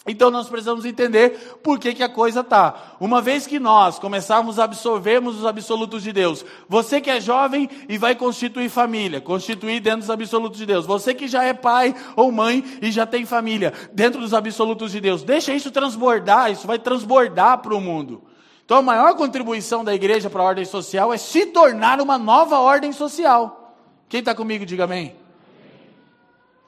[0.08, 2.96] Então nós precisamos entender por que, que a coisa tá.
[2.98, 7.68] Uma vez que nós começarmos a absorvermos os absolutos de Deus, você que é jovem
[7.88, 10.86] e vai constituir família, constituir dentro dos absolutos de Deus.
[10.86, 15.00] Você que já é pai ou mãe e já tem família, dentro dos absolutos de
[15.00, 15.22] Deus.
[15.22, 18.22] Deixa isso transbordar, isso vai transbordar para o mundo.
[18.64, 22.58] Então a maior contribuição da igreja para a ordem social é se tornar uma nova
[22.58, 23.76] ordem social.
[24.08, 25.14] Quem está comigo, diga amém.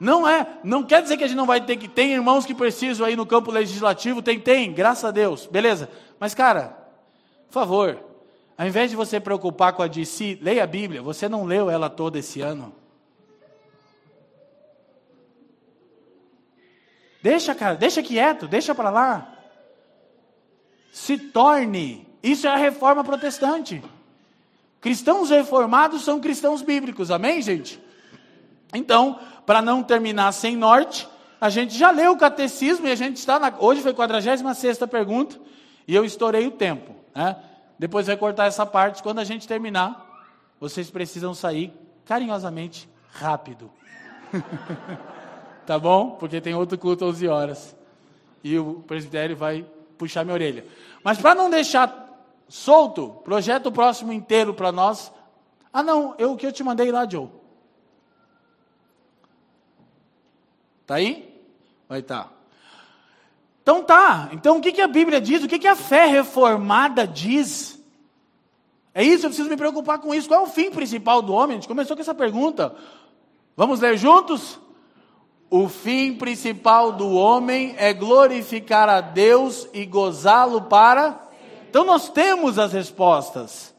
[0.01, 2.55] Não é, não quer dizer que a gente não vai ter que tem irmãos que
[2.55, 5.87] precisam aí no campo legislativo, tem, tem, graças a Deus, beleza.
[6.19, 6.75] Mas cara,
[7.45, 8.03] por favor,
[8.57, 11.03] ao invés de você preocupar com a de si, leia a Bíblia.
[11.03, 12.73] Você não leu ela toda esse ano?
[17.21, 19.37] Deixa, cara, deixa quieto, deixa para lá.
[20.91, 22.07] Se torne.
[22.23, 23.83] Isso é a reforma protestante.
[24.79, 27.79] Cristãos reformados são cristãos bíblicos, amém, gente?
[28.73, 31.07] Então, para não terminar sem norte,
[31.39, 33.51] a gente já leu o catecismo e a gente está na.
[33.57, 35.39] Hoje foi a 46 pergunta
[35.87, 36.93] e eu estourei o tempo.
[37.15, 37.35] Né?
[37.79, 39.01] Depois vai cortar essa parte.
[39.01, 40.07] Quando a gente terminar,
[40.59, 41.73] vocês precisam sair
[42.05, 43.71] carinhosamente rápido.
[45.65, 46.11] tá bom?
[46.11, 47.75] Porque tem outro culto 11 horas.
[48.43, 49.65] E o presbitério vai
[49.97, 50.63] puxar minha orelha.
[51.03, 52.07] Mas para não deixar
[52.47, 55.11] solto, projeta o próximo inteiro para nós.
[55.73, 57.40] Ah, não, eu o que eu te mandei lá, Joe.
[60.91, 61.41] Tá aí?
[61.87, 62.25] Vai estar.
[62.25, 62.29] Tá.
[63.63, 64.29] Então tá.
[64.33, 65.41] Então o que, que a Bíblia diz?
[65.41, 67.81] O que, que a fé reformada diz?
[68.93, 70.27] É isso, eu preciso me preocupar com isso.
[70.27, 71.51] Qual é o fim principal do homem?
[71.51, 72.75] A gente começou com essa pergunta.
[73.55, 74.59] Vamos ler juntos?
[75.49, 81.21] O fim principal do homem é glorificar a Deus e gozá-lo para.
[81.69, 83.70] Então nós temos as respostas.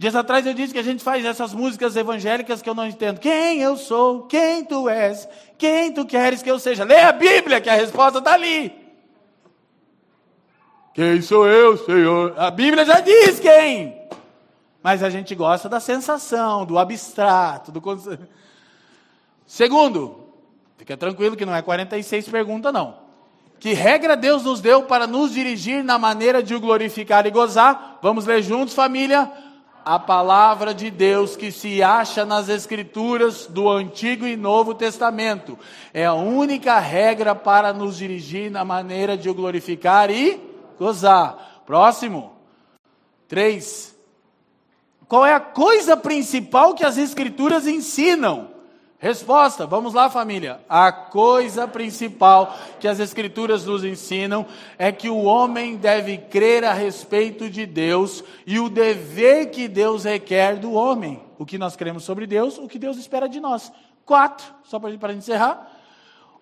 [0.00, 3.20] Dias atrás eu disse que a gente faz essas músicas evangélicas que eu não entendo.
[3.20, 4.22] Quem eu sou?
[4.22, 5.28] Quem tu és?
[5.58, 6.84] Quem tu queres que eu seja?
[6.84, 8.72] Lê a Bíblia, que a resposta está ali.
[10.94, 12.32] Quem sou eu, Senhor?
[12.38, 13.94] A Bíblia já diz quem.
[14.82, 17.82] Mas a gente gosta da sensação, do abstrato, do.
[19.46, 20.28] Segundo,
[20.78, 22.94] fica tranquilo que não é 46 pergunta, não.
[23.58, 27.98] Que regra Deus nos deu para nos dirigir na maneira de o glorificar e gozar?
[28.00, 29.30] Vamos ler juntos, família?
[29.84, 35.58] A palavra de Deus que se acha nas Escrituras do Antigo e Novo Testamento.
[35.92, 40.40] É a única regra para nos dirigir na maneira de o glorificar e
[40.78, 41.62] gozar.
[41.66, 42.32] Próximo.
[43.26, 43.96] Três.
[45.08, 48.59] Qual é a coisa principal que as Escrituras ensinam?
[49.00, 50.60] Resposta, vamos lá, família.
[50.68, 54.44] A coisa principal que as Escrituras nos ensinam
[54.76, 60.04] é que o homem deve crer a respeito de Deus e o dever que Deus
[60.04, 61.22] requer do homem.
[61.38, 63.72] O que nós cremos sobre Deus, o que Deus espera de nós.
[64.04, 65.66] Quatro, só para encerrar.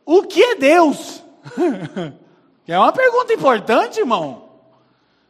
[0.05, 1.23] O que é Deus?
[2.67, 4.49] é uma pergunta importante, irmão.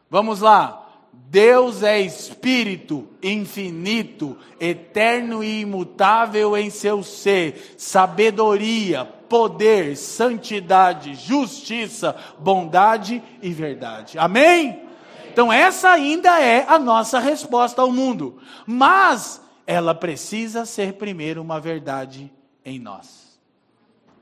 [0.09, 0.78] Vamos lá.
[1.13, 13.21] Deus é espírito infinito, eterno e imutável em seu ser, sabedoria, poder, santidade, justiça, bondade
[13.41, 14.17] e verdade.
[14.17, 14.83] Amém?
[15.31, 21.59] Então, essa ainda é a nossa resposta ao mundo, mas ela precisa ser primeiro uma
[21.59, 22.31] verdade
[22.65, 23.39] em nós.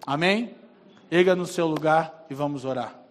[0.06, 0.56] Amém?
[1.10, 3.07] Erga no seu lugar e vamos orar.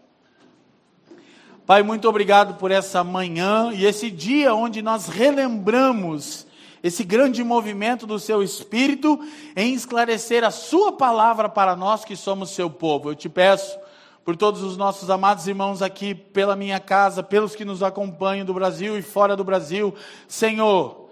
[1.67, 6.47] Pai, muito obrigado por essa manhã e esse dia onde nós relembramos
[6.81, 9.19] esse grande movimento do seu Espírito
[9.57, 13.11] em esclarecer a Sua palavra para nós que somos seu povo.
[13.11, 13.77] Eu te peço
[14.25, 18.55] por todos os nossos amados irmãos aqui, pela minha casa, pelos que nos acompanham do
[18.55, 19.93] Brasil e fora do Brasil,
[20.29, 21.09] Senhor,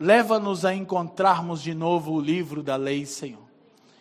[0.00, 3.45] leva-nos a encontrarmos de novo o livro da lei, Senhor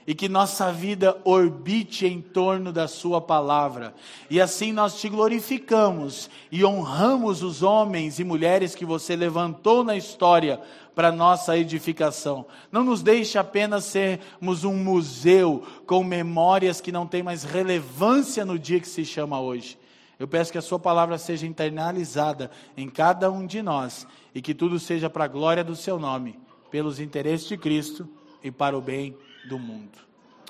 [0.08, 3.93] e que nossa vida orbite em torno da Sua palavra.
[4.30, 9.95] E assim nós te glorificamos e honramos os homens e mulheres que você levantou na
[9.95, 10.62] história
[10.93, 12.45] para nossa edificação.
[12.72, 18.60] Não nos deixe apenas sermos um museu com memórias que não têm mais relevância no
[18.60, 19.78] dia que se chama hoje.
[20.20, 24.53] Eu peço que a Sua palavra seja internalizada em cada um de nós e que
[24.53, 26.39] tudo seja para a glória do Seu nome,
[26.70, 28.08] pelos interesses de Cristo
[28.43, 29.16] e para o bem
[29.46, 29.98] do mundo.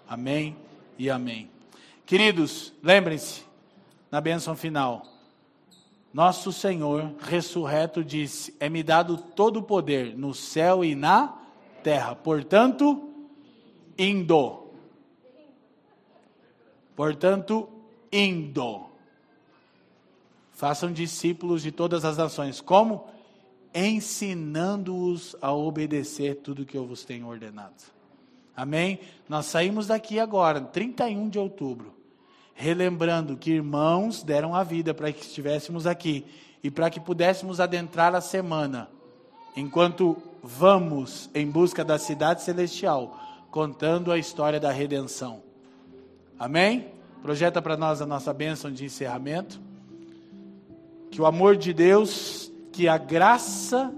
[0.08, 0.56] Amém
[0.98, 1.50] e amém.
[2.06, 3.44] Queridos, lembrem-se,
[4.12, 5.06] na bênção final,
[6.14, 11.38] nosso Senhor ressurreto disse: É-me dado todo o poder no céu e na
[11.84, 12.16] terra.
[12.16, 13.10] Portanto,
[13.98, 14.64] indo.
[16.96, 17.68] Portanto,
[18.12, 18.86] indo.
[20.54, 22.62] Façam discípulos de todas as nações.
[22.62, 23.08] Como?
[23.74, 27.95] Ensinando-os a obedecer tudo que eu vos tenho ordenado.
[28.56, 29.00] Amém?
[29.28, 31.94] Nós saímos daqui agora, 31 de outubro,
[32.54, 36.26] relembrando que irmãos deram a vida para que estivéssemos aqui
[36.64, 38.90] e para que pudéssemos adentrar a semana,
[39.56, 43.20] enquanto vamos em busca da cidade celestial,
[43.52, 45.44] contando a história da redenção.
[46.40, 46.92] Amém?
[47.22, 49.60] Projeta para nós a nossa bênção de encerramento.
[51.10, 53.94] Que o amor de Deus, que a graça